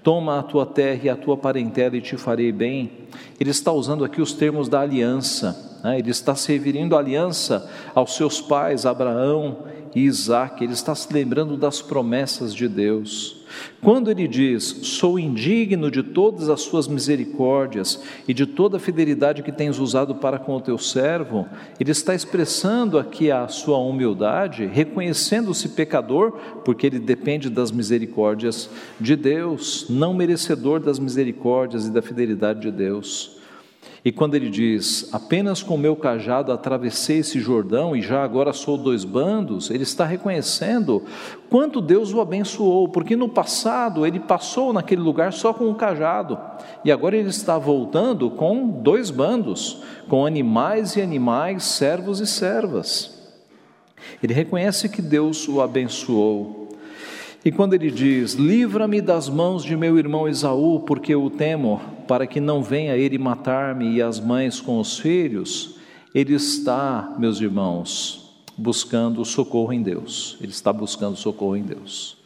Toma 0.08 0.40
a 0.40 0.42
tua 0.42 0.66
terra 0.66 1.02
e 1.04 1.10
a 1.10 1.18
tua 1.18 1.36
parentela 1.36 1.98
e 1.98 2.00
te 2.00 2.16
farei 2.16 2.50
bem. 2.50 2.90
Ele 3.38 3.50
está 3.50 3.74
usando 3.74 4.06
aqui 4.06 4.22
os 4.22 4.32
termos 4.32 4.70
da 4.70 4.80
aliança. 4.80 5.82
Né? 5.84 6.00
Ele 6.00 6.12
está 6.12 6.34
se 6.34 6.50
referindo 6.50 6.96
à 6.96 7.00
aliança 7.00 7.70
aos 7.94 8.16
seus 8.16 8.40
pais, 8.40 8.86
Abraão 8.86 9.66
e 9.94 10.00
Isaac. 10.06 10.64
Ele 10.64 10.72
está 10.72 10.96
se 10.96 11.12
lembrando 11.12 11.58
das 11.58 11.82
promessas 11.82 12.56
de 12.56 12.70
Deus. 12.70 13.37
Quando 13.82 14.12
ele 14.12 14.28
diz: 14.28 14.64
Sou 14.84 15.18
indigno 15.20 15.90
de 15.90 16.04
todas 16.04 16.50
as 16.50 16.62
suas 16.62 16.88
misericórdias 16.88 18.04
e 18.28 18.34
de 18.34 18.46
toda 18.46 18.78
a 18.78 18.80
fidelidade 18.80 19.44
que 19.44 19.52
tens 19.52 19.80
usado 19.80 20.16
para 20.16 20.40
com 20.40 20.56
o 20.56 20.62
teu 20.62 20.78
servo, 20.78 21.48
ele 21.80 21.92
está 21.92 22.14
expressando 22.14 22.98
aqui 22.98 23.32
a 23.32 23.48
sua 23.48 23.78
humildade, 23.78 24.66
reconhecendo-se 24.66 25.70
pecador, 25.70 26.34
porque 26.66 26.88
ele 26.88 27.00
depende 27.00 27.50
das 27.50 27.72
misericórdias 27.72 28.70
de 29.00 29.16
Deus, 29.16 29.86
não 29.90 30.14
merecedor 30.14 30.80
das 30.80 31.00
misericórdias 31.00 31.86
e 31.86 31.92
da 31.92 32.02
fidelidade 32.02 32.62
de 32.62 32.72
Deus. 32.72 33.37
E 34.06 34.12
quando 34.12 34.36
ele 34.36 34.50
diz, 34.50 35.10
apenas 35.12 35.64
com 35.64 35.78
meu 35.78 35.96
cajado 35.96 36.52
atravessei 36.52 37.20
esse 37.20 37.40
Jordão 37.40 37.96
e 37.96 38.02
já 38.02 38.24
agora 38.24 38.54
sou 38.54 38.78
dois 38.78 39.04
bandos, 39.04 39.70
ele 39.70 39.84
está 39.84 40.06
reconhecendo 40.06 41.04
quanto 41.50 41.82
Deus 41.82 42.14
o 42.14 42.22
abençoou, 42.22 42.88
porque 42.90 43.16
no 43.16 43.28
passado 43.28 44.06
ele 44.06 44.20
passou 44.20 44.72
naquele 44.72 45.02
lugar 45.02 45.34
só 45.34 45.54
com 45.54 45.70
o 45.70 45.76
cajado, 45.76 46.38
e 46.86 46.92
agora 46.92 47.18
ele 47.18 47.30
está 47.30 47.58
voltando 47.58 48.30
com 48.30 48.68
dois 48.68 49.10
bandos, 49.10 49.82
com 50.08 50.26
animais 50.26 50.96
e 50.96 51.02
animais, 51.02 51.64
servos 51.64 52.20
e 52.20 52.28
servas. 52.28 53.18
Ele 54.22 54.34
reconhece 54.34 54.90
que 54.90 55.02
Deus 55.02 55.48
o 55.48 55.62
abençoou. 55.62 56.67
E 57.46 57.52
quando 57.52 57.74
ele 57.74 57.92
diz: 57.92 58.34
Livra-me 58.34 59.02
das 59.02 59.30
mãos 59.30 59.64
de 59.64 59.76
meu 59.76 59.98
irmão 59.98 60.28
Esaú, 60.28 60.82
porque 60.82 61.14
eu 61.14 61.24
o 61.24 61.30
temo, 61.30 61.82
para 62.08 62.28
que 62.28 62.40
não 62.40 62.64
venha 62.64 62.96
ele 62.96 63.18
matar-me 63.18 63.94
e 63.94 64.02
as 64.02 64.20
mães 64.20 64.60
com 64.60 64.80
os 64.80 65.00
filhos, 65.00 65.76
ele 66.14 66.34
está, 66.34 67.16
meus 67.18 67.40
irmãos, 67.40 68.34
buscando 68.58 69.24
socorro 69.24 69.72
em 69.72 69.82
Deus. 69.82 70.38
Ele 70.42 70.52
está 70.52 70.74
buscando 70.74 71.16
socorro 71.16 71.56
em 71.56 71.64
Deus. 71.64 72.18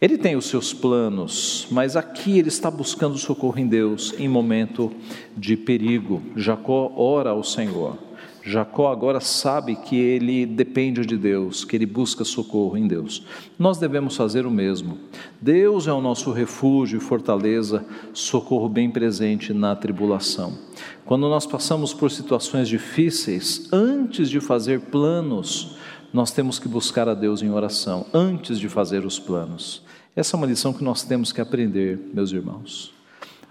Ele 0.00 0.16
tem 0.16 0.36
os 0.36 0.46
seus 0.46 0.72
planos, 0.72 1.66
mas 1.72 1.96
aqui 1.96 2.38
ele 2.38 2.48
está 2.48 2.70
buscando 2.70 3.18
socorro 3.18 3.58
em 3.58 3.66
Deus 3.66 4.14
em 4.16 4.28
momento 4.28 4.92
de 5.36 5.56
perigo. 5.56 6.22
Jacó 6.36 6.92
ora 6.96 7.30
ao 7.30 7.42
Senhor. 7.42 8.07
Jacó 8.42 8.90
agora 8.90 9.20
sabe 9.20 9.76
que 9.76 9.96
ele 9.96 10.46
depende 10.46 11.04
de 11.04 11.16
Deus, 11.16 11.64
que 11.64 11.76
ele 11.76 11.86
busca 11.86 12.24
socorro 12.24 12.76
em 12.76 12.86
Deus. 12.86 13.24
Nós 13.58 13.78
devemos 13.78 14.16
fazer 14.16 14.46
o 14.46 14.50
mesmo. 14.50 14.98
Deus 15.40 15.86
é 15.86 15.92
o 15.92 16.00
nosso 16.00 16.32
refúgio 16.32 16.98
e 16.98 17.00
fortaleza, 17.00 17.84
socorro 18.12 18.68
bem 18.68 18.90
presente 18.90 19.52
na 19.52 19.74
tribulação. 19.76 20.56
Quando 21.04 21.28
nós 21.28 21.46
passamos 21.46 21.92
por 21.92 22.10
situações 22.10 22.68
difíceis, 22.68 23.68
antes 23.72 24.30
de 24.30 24.40
fazer 24.40 24.80
planos, 24.82 25.76
nós 26.12 26.30
temos 26.30 26.58
que 26.58 26.68
buscar 26.68 27.08
a 27.08 27.14
Deus 27.14 27.42
em 27.42 27.50
oração, 27.50 28.06
antes 28.14 28.58
de 28.58 28.68
fazer 28.68 29.04
os 29.04 29.18
planos. 29.18 29.82
Essa 30.16 30.36
é 30.36 30.38
uma 30.38 30.46
lição 30.46 30.72
que 30.72 30.82
nós 30.82 31.02
temos 31.02 31.32
que 31.32 31.40
aprender, 31.40 31.98
meus 32.12 32.32
irmãos. 32.32 32.92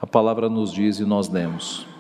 A 0.02 0.08
palavra 0.08 0.50
nos 0.50 0.72
diz 0.72 1.00
e 1.00 1.06
nós 1.06 1.28
demos. 1.28 1.97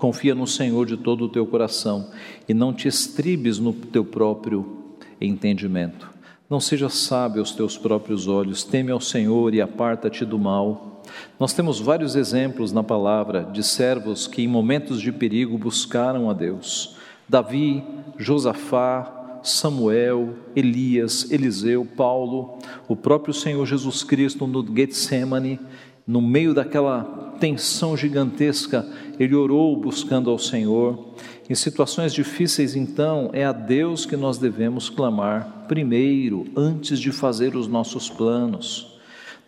Confia 0.00 0.34
no 0.34 0.46
Senhor 0.46 0.86
de 0.86 0.96
todo 0.96 1.26
o 1.26 1.28
teu 1.28 1.46
coração 1.46 2.08
e 2.48 2.54
não 2.54 2.72
te 2.72 2.88
estribes 2.88 3.58
no 3.58 3.70
teu 3.74 4.02
próprio 4.02 4.96
entendimento. 5.20 6.10
Não 6.48 6.58
seja 6.58 6.88
sábio 6.88 7.40
aos 7.40 7.52
teus 7.52 7.76
próprios 7.76 8.26
olhos, 8.26 8.64
teme 8.64 8.90
ao 8.90 8.98
Senhor 8.98 9.52
e 9.52 9.60
aparta-te 9.60 10.24
do 10.24 10.38
mal. 10.38 11.02
Nós 11.38 11.52
temos 11.52 11.78
vários 11.78 12.16
exemplos 12.16 12.72
na 12.72 12.82
palavra 12.82 13.42
de 13.52 13.62
servos 13.62 14.26
que 14.26 14.40
em 14.40 14.48
momentos 14.48 15.02
de 15.02 15.12
perigo 15.12 15.58
buscaram 15.58 16.30
a 16.30 16.32
Deus. 16.32 16.96
Davi, 17.28 17.84
Josafá, 18.16 19.40
Samuel, 19.42 20.34
Elias, 20.56 21.30
Eliseu, 21.30 21.84
Paulo, 21.84 22.58
o 22.88 22.96
próprio 22.96 23.34
Senhor 23.34 23.66
Jesus 23.66 24.02
Cristo 24.02 24.46
no 24.46 24.66
Getsemane, 24.74 25.60
no 26.06 26.22
meio 26.22 26.54
daquela 26.54 27.29
tensão 27.40 27.96
gigantesca, 27.96 28.86
ele 29.18 29.34
orou 29.34 29.74
buscando 29.74 30.30
ao 30.30 30.38
Senhor. 30.38 31.14
Em 31.48 31.54
situações 31.54 32.12
difíceis, 32.12 32.76
então, 32.76 33.30
é 33.32 33.44
a 33.44 33.50
Deus 33.50 34.06
que 34.06 34.16
nós 34.16 34.38
devemos 34.38 34.88
clamar 34.88 35.64
primeiro, 35.66 36.46
antes 36.54 37.00
de 37.00 37.10
fazer 37.10 37.56
os 37.56 37.66
nossos 37.66 38.08
planos. 38.08 38.98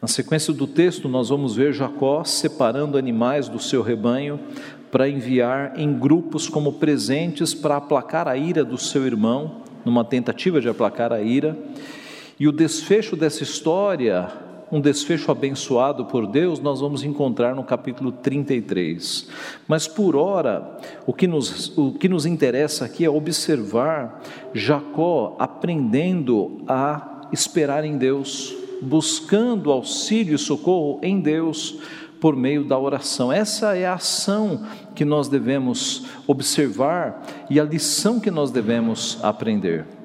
Na 0.01 0.09
sequência 0.09 0.53
do 0.53 0.67
texto, 0.67 1.09
nós 1.09 1.29
vamos 1.29 1.55
ver 1.55 1.73
Jacó 1.73 2.25
separando 2.25 2.99
animais 2.99 3.49
do 3.49 3.61
seu 3.61 3.83
rebanho 3.83 4.41
para 4.91 5.09
enviar 5.09 5.79
em 5.79 5.97
grupos 5.97 6.49
como 6.49 6.73
presentes 6.73 7.55
para 7.55 7.77
aplacar 7.77 8.27
a 8.27 8.37
ira 8.37 8.65
do 8.65 8.77
seu 8.77 9.07
irmão, 9.07 9.63
numa 9.85 10.05
tentativa 10.05 10.61
de 10.61 10.69
aplacar 10.69 11.13
a 11.13 11.23
ira. 11.23 11.57
E 12.39 12.49
o 12.49 12.53
desfecho 12.53 13.15
dessa 13.15 13.45
história 13.45 14.29
um 14.73 14.81
desfecho 14.81 15.31
abençoado 15.31 16.07
por 16.07 16.27
Deus, 16.27 16.59
nós 16.59 16.81
vamos 16.81 17.05
encontrar 17.05 17.55
no 17.55 17.63
capítulo 17.63 18.11
33. 18.11 19.29
Mas 19.69 19.87
por 19.87 20.17
ora, 20.17 20.79
o 21.07 21.13
que 21.13 21.27
nos, 21.27 21.77
o 21.77 21.93
que 21.93 22.09
nos 22.09 22.25
interessa 22.25 22.87
aqui 22.87 23.05
é 23.05 23.11
observar 23.11 24.23
Jacó 24.55 25.37
aprendendo 25.39 26.63
a 26.67 27.29
esperar 27.31 27.85
em 27.85 27.99
Deus, 27.99 28.57
buscando 28.81 29.71
auxílio 29.71 30.37
e 30.37 30.39
socorro 30.39 30.99
em 31.03 31.21
Deus 31.21 31.79
por 32.19 32.35
meio 32.35 32.65
da 32.65 32.79
oração. 32.79 33.31
Essa 33.31 33.77
é 33.77 33.85
a 33.85 33.95
ação 33.95 34.65
que 34.95 35.05
nós 35.05 35.29
devemos 35.29 36.07
observar 36.27 37.23
e 37.51 37.61
a 37.61 37.65
lição 37.65 38.19
que 38.19 38.31
nós 38.31 38.51
devemos 38.51 39.19
aprender. 39.23 40.02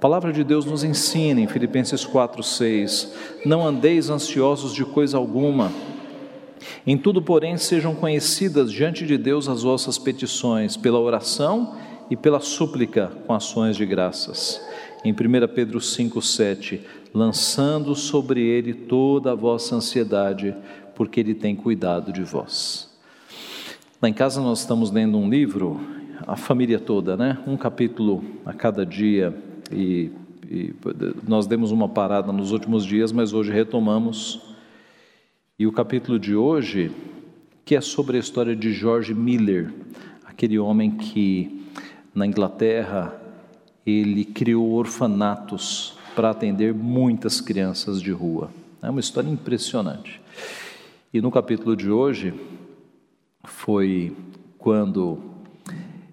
Palavra 0.00 0.32
de 0.32 0.42
Deus 0.42 0.64
nos 0.64 0.82
ensina 0.82 1.42
em 1.42 1.46
Filipenses 1.46 2.06
4:6, 2.06 3.12
não 3.44 3.66
andeis 3.66 4.08
ansiosos 4.08 4.72
de 4.72 4.82
coisa 4.82 5.18
alguma. 5.18 5.70
Em 6.86 6.96
tudo, 6.96 7.20
porém, 7.20 7.58
sejam 7.58 7.94
conhecidas 7.94 8.72
diante 8.72 9.04
de 9.04 9.18
Deus 9.18 9.46
as 9.46 9.62
vossas 9.62 9.98
petições, 9.98 10.74
pela 10.74 10.98
oração 10.98 11.74
e 12.08 12.16
pela 12.16 12.40
súplica 12.40 13.12
com 13.26 13.34
ações 13.34 13.76
de 13.76 13.84
graças. 13.84 14.66
Em 15.04 15.12
1 15.12 15.46
Pedro 15.54 15.78
5,7, 15.78 16.80
lançando 17.12 17.94
sobre 17.94 18.40
ele 18.40 18.72
toda 18.72 19.32
a 19.32 19.34
vossa 19.34 19.76
ansiedade, 19.76 20.56
porque 20.94 21.20
ele 21.20 21.34
tem 21.34 21.54
cuidado 21.54 22.10
de 22.10 22.22
vós. 22.22 22.88
Lá 24.00 24.08
em 24.08 24.14
casa 24.14 24.40
nós 24.40 24.60
estamos 24.60 24.90
lendo 24.90 25.18
um 25.18 25.28
livro, 25.28 25.78
a 26.26 26.36
família 26.36 26.78
toda, 26.78 27.18
né? 27.18 27.38
Um 27.46 27.58
capítulo 27.58 28.24
a 28.46 28.54
cada 28.54 28.86
dia 28.86 29.49
e, 29.70 30.10
e 30.48 30.74
nós 31.26 31.46
demos 31.46 31.70
uma 31.70 31.88
parada 31.88 32.32
nos 32.32 32.52
últimos 32.52 32.84
dias, 32.84 33.12
mas 33.12 33.32
hoje 33.32 33.52
retomamos. 33.52 34.40
E 35.58 35.66
o 35.66 35.72
capítulo 35.72 36.18
de 36.18 36.34
hoje, 36.34 36.90
que 37.64 37.76
é 37.76 37.80
sobre 37.80 38.16
a 38.16 38.20
história 38.20 38.56
de 38.56 38.72
George 38.72 39.14
Miller, 39.14 39.72
aquele 40.24 40.58
homem 40.58 40.90
que 40.90 41.66
na 42.14 42.26
Inglaterra 42.26 43.14
ele 43.86 44.24
criou 44.24 44.72
orfanatos 44.72 45.94
para 46.14 46.30
atender 46.30 46.74
muitas 46.74 47.40
crianças 47.40 48.00
de 48.00 48.10
rua. 48.10 48.50
É 48.82 48.90
uma 48.90 49.00
história 49.00 49.28
impressionante. 49.28 50.20
E 51.12 51.20
no 51.20 51.30
capítulo 51.30 51.76
de 51.76 51.90
hoje 51.90 52.34
foi 53.44 54.16
quando 54.58 55.18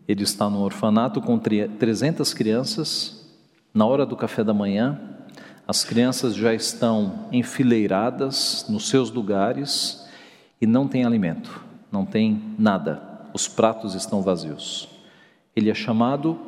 ele 0.07 0.23
está 0.23 0.49
no 0.49 0.59
orfanato 0.59 1.21
com 1.21 1.37
300 1.37 2.33
crianças 2.33 3.16
na 3.77 3.85
hora 3.85 4.07
do 4.07 4.15
café 4.15 4.43
da 4.43 4.55
manhã, 4.55 4.99
as 5.67 5.85
crianças 5.85 6.33
já 6.33 6.51
estão 6.51 7.29
enfileiradas 7.31 8.65
nos 8.67 8.89
seus 8.89 9.11
lugares 9.11 10.03
e 10.59 10.65
não 10.65 10.87
tem 10.87 11.05
alimento, 11.05 11.63
não 11.91 12.03
tem 12.03 12.55
nada, 12.57 13.29
os 13.35 13.47
pratos 13.47 13.93
estão 13.93 14.23
vazios. 14.23 14.89
Ele 15.55 15.69
é 15.69 15.75
chamado 15.75 16.39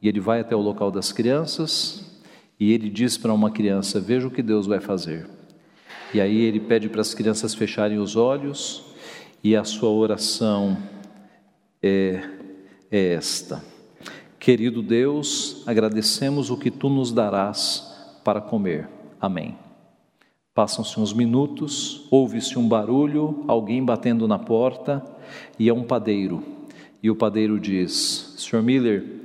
e 0.00 0.08
ele 0.08 0.20
vai 0.20 0.40
até 0.40 0.56
o 0.56 0.60
local 0.62 0.90
das 0.90 1.12
crianças 1.12 2.18
e 2.58 2.72
ele 2.72 2.88
diz 2.88 3.18
para 3.18 3.34
uma 3.34 3.50
criança: 3.50 4.00
Veja 4.00 4.26
o 4.26 4.30
que 4.30 4.42
Deus 4.42 4.66
vai 4.66 4.80
fazer. 4.80 5.28
E 6.14 6.20
aí 6.20 6.40
ele 6.40 6.60
pede 6.60 6.88
para 6.88 7.02
as 7.02 7.12
crianças 7.12 7.54
fecharem 7.54 7.98
os 7.98 8.16
olhos 8.16 8.86
e 9.42 9.54
a 9.54 9.64
sua 9.64 9.90
oração 9.90 10.78
é, 11.82 12.22
é 12.90 13.12
esta. 13.12 13.73
Querido 14.44 14.82
Deus, 14.82 15.62
agradecemos 15.64 16.50
o 16.50 16.58
que 16.58 16.70
tu 16.70 16.90
nos 16.90 17.10
darás 17.10 17.96
para 18.22 18.42
comer. 18.42 18.86
Amém. 19.18 19.56
Passam-se 20.54 21.00
uns 21.00 21.14
minutos, 21.14 22.06
ouve-se 22.10 22.58
um 22.58 22.68
barulho, 22.68 23.42
alguém 23.48 23.82
batendo 23.82 24.28
na 24.28 24.38
porta, 24.38 25.02
e 25.58 25.70
é 25.70 25.72
um 25.72 25.82
padeiro. 25.82 26.42
E 27.02 27.10
o 27.10 27.16
padeiro 27.16 27.58
diz: 27.58 28.34
Sr. 28.36 28.62
Miller, 28.62 29.22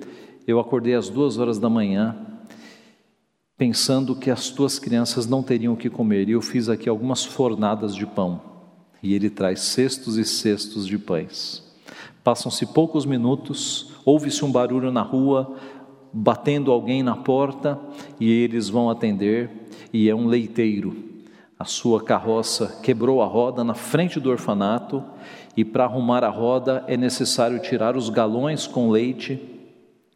eu 0.48 0.58
acordei 0.58 0.96
às 0.96 1.10
duas 1.10 1.38
horas 1.38 1.60
da 1.60 1.70
manhã, 1.70 2.16
pensando 3.58 4.16
que 4.16 4.32
as 4.32 4.50
tuas 4.50 4.80
crianças 4.80 5.28
não 5.28 5.44
teriam 5.44 5.74
o 5.74 5.78
que 5.78 5.90
comer, 5.90 6.30
e 6.30 6.32
eu 6.32 6.42
fiz 6.42 6.70
aqui 6.70 6.88
algumas 6.88 7.26
fornadas 7.26 7.94
de 7.94 8.06
pão. 8.06 8.42
E 9.04 9.14
ele 9.14 9.30
traz 9.30 9.60
cestos 9.60 10.18
e 10.18 10.24
cestos 10.24 10.88
de 10.88 10.98
pães. 10.98 11.68
Passam-se 12.24 12.66
poucos 12.68 13.06
minutos, 13.06 13.92
ouve-se 14.10 14.44
um 14.44 14.52
barulho 14.52 14.92
na 14.92 15.04
rua, 15.04 15.56
batendo 16.12 16.72
alguém 16.72 17.04
na 17.04 17.16
porta, 17.16 17.80
e 18.20 18.32
eles 18.32 18.68
vão 18.68 18.90
atender, 18.90 19.52
e 19.94 20.10
é 20.10 20.16
um 20.16 20.26
leiteiro. 20.26 20.96
A 21.60 21.66
sua 21.66 22.02
carroça 22.02 22.80
quebrou 22.82 23.22
a 23.22 23.28
roda 23.28 23.64
na 23.64 23.76
frente 23.76 24.20
do 24.20 24.32
orfanato, 24.32 25.04
e 25.56 25.64
para 25.64 25.84
arrumar 25.84 26.24
a 26.24 26.30
roda 26.30 26.84
é 26.88 26.98
necessário 26.98 27.60
tirar 27.60 27.96
os 27.96 28.10
galões 28.10 28.66
com 28.66 28.90
leite, 28.90 29.40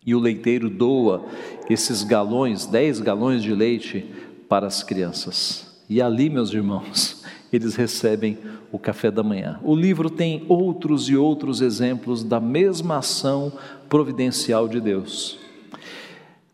e 0.03 0.15
o 0.15 0.19
leiteiro 0.19 0.71
doa 0.71 1.25
esses 1.69 2.01
galões, 2.01 2.65
dez 2.65 2.99
galões 2.99 3.43
de 3.43 3.53
leite, 3.53 4.05
para 4.49 4.65
as 4.65 4.81
crianças. 4.81 5.83
E 5.87 6.01
ali, 6.01 6.31
meus 6.31 6.51
irmãos, 6.51 7.22
eles 7.55 7.75
recebem 7.75 8.37
o 8.71 8.79
café 8.79 9.11
da 9.11 9.23
manhã. 9.23 9.59
O 9.63 9.75
livro 9.75 10.09
tem 10.09 10.45
outros 10.49 11.07
e 11.09 11.15
outros 11.15 11.61
exemplos 11.61 12.23
da 12.23 12.39
mesma 12.39 12.97
ação 12.97 13.53
providencial 13.87 14.67
de 14.67 14.81
Deus. 14.81 15.37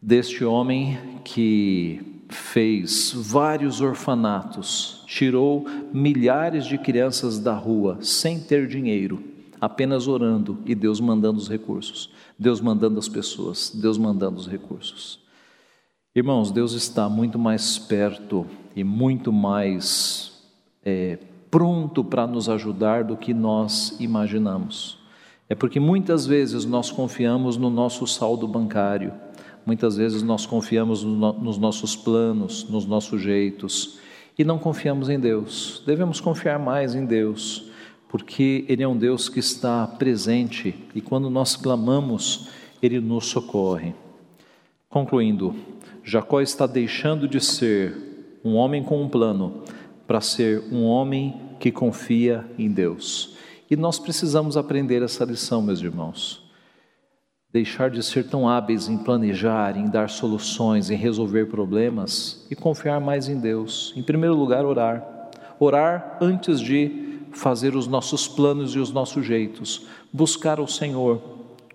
Deste 0.01 0.43
homem 0.43 0.97
que 1.23 2.01
fez 2.29 3.11
vários 3.15 3.81
orfanatos, 3.81 5.03
tirou 5.07 5.65
milhares 5.91 6.65
de 6.65 6.77
crianças 6.77 7.39
da 7.39 7.53
rua 7.53 7.97
sem 8.01 8.39
ter 8.39 8.67
dinheiro, 8.67 9.23
apenas 9.59 10.07
orando 10.07 10.59
e 10.65 10.75
Deus 10.75 10.99
mandando 10.99 11.39
os 11.39 11.49
recursos, 11.49 12.11
Deus 12.37 12.61
mandando 12.61 12.99
as 12.99 13.09
pessoas, 13.09 13.71
Deus 13.73 13.97
mandando 13.97 14.37
os 14.37 14.47
recursos. 14.47 15.19
Irmãos, 16.15 16.51
Deus 16.51 16.73
está 16.73 17.09
muito 17.09 17.39
mais 17.39 17.77
perto 17.77 18.45
e 18.75 18.83
muito 18.83 19.31
mais 19.31 20.28
é, 20.89 21.19
pronto 21.49 22.03
para 22.03 22.25
nos 22.27 22.49
ajudar 22.49 23.03
do 23.03 23.15
que 23.15 23.33
nós 23.33 23.95
imaginamos. 23.99 24.97
É 25.47 25.55
porque 25.55 25.79
muitas 25.79 26.25
vezes 26.25 26.65
nós 26.65 26.91
confiamos 26.91 27.57
no 27.57 27.69
nosso 27.69 28.05
saldo 28.05 28.47
bancário 28.47 29.11
Muitas 29.69 29.97
vezes 29.97 30.23
nós 30.23 30.47
confiamos 30.47 31.03
nos 31.03 31.59
nossos 31.59 31.95
planos, 31.95 32.67
nos 32.69 32.87
nossos 32.87 33.21
jeitos 33.21 33.99
e 34.35 34.43
não 34.43 34.57
confiamos 34.57 35.09
em 35.09 35.19
Deus. 35.19 35.83
Devemos 35.85 36.19
confiar 36.19 36.57
mais 36.57 36.95
em 36.95 37.05
Deus, 37.05 37.69
porque 38.07 38.65
Ele 38.67 38.81
é 38.81 38.87
um 38.87 38.97
Deus 38.97 39.29
que 39.29 39.39
está 39.39 39.85
presente 39.85 40.73
e 40.95 41.01
quando 41.01 41.29
nós 41.29 41.55
clamamos, 41.55 42.49
Ele 42.81 42.99
nos 42.99 43.27
socorre. 43.27 43.93
Concluindo, 44.89 45.55
Jacó 46.03 46.41
está 46.41 46.65
deixando 46.65 47.27
de 47.27 47.39
ser 47.39 48.39
um 48.43 48.55
homem 48.55 48.83
com 48.83 48.99
um 49.03 49.07
plano 49.07 49.63
para 50.09 50.19
ser 50.19 50.63
um 50.73 50.83
homem 50.83 51.39
que 51.59 51.71
confia 51.71 52.43
em 52.57 52.69
Deus. 52.69 53.37
E 53.69 53.75
nós 53.75 53.99
precisamos 53.99 54.57
aprender 54.57 55.03
essa 55.03 55.23
lição, 55.23 55.61
meus 55.61 55.79
irmãos 55.79 56.49
deixar 57.51 57.89
de 57.89 58.03
ser 58.03 58.27
tão 58.27 58.47
hábeis 58.47 58.87
em 58.87 58.97
planejar, 58.97 59.75
em 59.75 59.89
dar 59.89 60.09
soluções, 60.09 60.89
em 60.89 60.95
resolver 60.95 61.47
problemas 61.47 62.45
e 62.49 62.55
confiar 62.55 63.01
mais 63.01 63.27
em 63.27 63.39
Deus. 63.39 63.91
Em 63.95 64.03
primeiro 64.03 64.35
lugar, 64.35 64.65
orar. 64.65 65.31
Orar 65.59 66.17
antes 66.21 66.59
de 66.59 67.19
fazer 67.31 67.75
os 67.75 67.87
nossos 67.87 68.27
planos 68.27 68.75
e 68.75 68.79
os 68.79 68.91
nossos 68.91 69.25
jeitos. 69.25 69.87
Buscar 70.13 70.59
o 70.59 70.67
Senhor, 70.67 71.21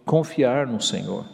confiar 0.04 0.66
no 0.66 0.80
Senhor. 0.80 1.33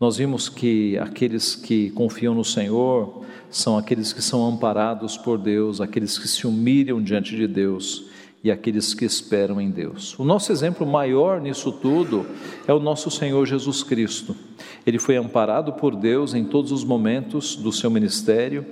Nós 0.00 0.16
vimos 0.16 0.48
que 0.48 0.96
aqueles 0.98 1.56
que 1.56 1.90
confiam 1.90 2.32
no 2.32 2.44
Senhor 2.44 3.24
são 3.50 3.76
aqueles 3.76 4.12
que 4.12 4.22
são 4.22 4.46
amparados 4.46 5.16
por 5.16 5.36
Deus, 5.36 5.80
aqueles 5.80 6.16
que 6.16 6.28
se 6.28 6.46
humilham 6.46 7.02
diante 7.02 7.34
de 7.34 7.48
Deus 7.48 8.04
e 8.44 8.48
aqueles 8.48 8.94
que 8.94 9.04
esperam 9.04 9.60
em 9.60 9.72
Deus. 9.72 10.16
O 10.16 10.24
nosso 10.24 10.52
exemplo 10.52 10.86
maior 10.86 11.40
nisso 11.40 11.72
tudo 11.72 12.24
é 12.68 12.72
o 12.72 12.78
nosso 12.78 13.10
Senhor 13.10 13.44
Jesus 13.44 13.82
Cristo. 13.82 14.36
Ele 14.86 15.00
foi 15.00 15.16
amparado 15.16 15.72
por 15.72 15.96
Deus 15.96 16.32
em 16.32 16.44
todos 16.44 16.70
os 16.70 16.84
momentos 16.84 17.56
do 17.56 17.72
seu 17.72 17.90
ministério, 17.90 18.64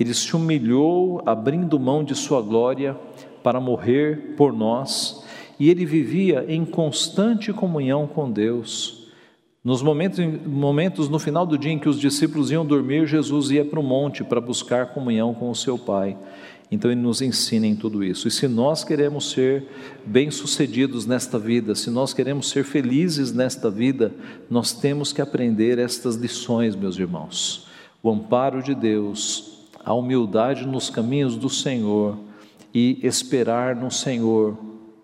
ele 0.00 0.12
se 0.12 0.34
humilhou, 0.34 1.22
abrindo 1.24 1.78
mão 1.78 2.02
de 2.02 2.16
sua 2.16 2.42
glória 2.42 2.98
para 3.40 3.60
morrer 3.60 4.34
por 4.36 4.52
nós, 4.52 5.24
e 5.60 5.70
ele 5.70 5.86
vivia 5.86 6.44
em 6.48 6.64
constante 6.64 7.52
comunhão 7.52 8.08
com 8.08 8.28
Deus. 8.28 9.01
Nos 9.64 9.80
momentos, 9.80 10.18
momentos 10.44 11.08
no 11.08 11.20
final 11.20 11.46
do 11.46 11.56
dia 11.56 11.70
em 11.70 11.78
que 11.78 11.88
os 11.88 12.00
discípulos 12.00 12.50
iam 12.50 12.66
dormir, 12.66 13.06
Jesus 13.06 13.50
ia 13.50 13.64
para 13.64 13.78
o 13.78 13.82
monte 13.82 14.24
para 14.24 14.40
buscar 14.40 14.92
comunhão 14.92 15.32
com 15.32 15.48
o 15.50 15.54
seu 15.54 15.78
Pai. 15.78 16.16
Então 16.68 16.90
ele 16.90 17.00
nos 17.00 17.22
ensina 17.22 17.66
em 17.66 17.76
tudo 17.76 18.02
isso. 18.02 18.26
E 18.26 18.30
se 18.30 18.48
nós 18.48 18.82
queremos 18.82 19.30
ser 19.30 19.68
bem-sucedidos 20.04 21.06
nesta 21.06 21.38
vida, 21.38 21.76
se 21.76 21.90
nós 21.90 22.12
queremos 22.12 22.50
ser 22.50 22.64
felizes 22.64 23.32
nesta 23.32 23.70
vida, 23.70 24.12
nós 24.50 24.72
temos 24.72 25.12
que 25.12 25.22
aprender 25.22 25.78
estas 25.78 26.16
lições, 26.16 26.74
meus 26.74 26.98
irmãos. 26.98 27.68
O 28.02 28.10
amparo 28.10 28.62
de 28.62 28.74
Deus, 28.74 29.68
a 29.84 29.94
humildade 29.94 30.66
nos 30.66 30.90
caminhos 30.90 31.36
do 31.36 31.48
Senhor 31.48 32.18
e 32.74 32.98
esperar 33.06 33.76
no 33.76 33.92
Senhor, 33.92 34.56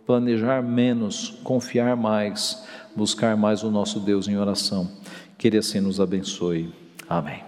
planejar 0.09 0.63
menos, 0.63 1.39
confiar 1.45 1.95
mais, 1.95 2.65
buscar 2.97 3.37
mais 3.37 3.63
o 3.63 3.71
nosso 3.71 4.01
Deus 4.01 4.27
em 4.27 4.39
oração. 4.39 4.91
Que 5.37 5.49
Ele 5.49 5.59
assim 5.59 5.81
nos 5.81 6.01
abençoe. 6.01 6.73
Amém. 7.07 7.48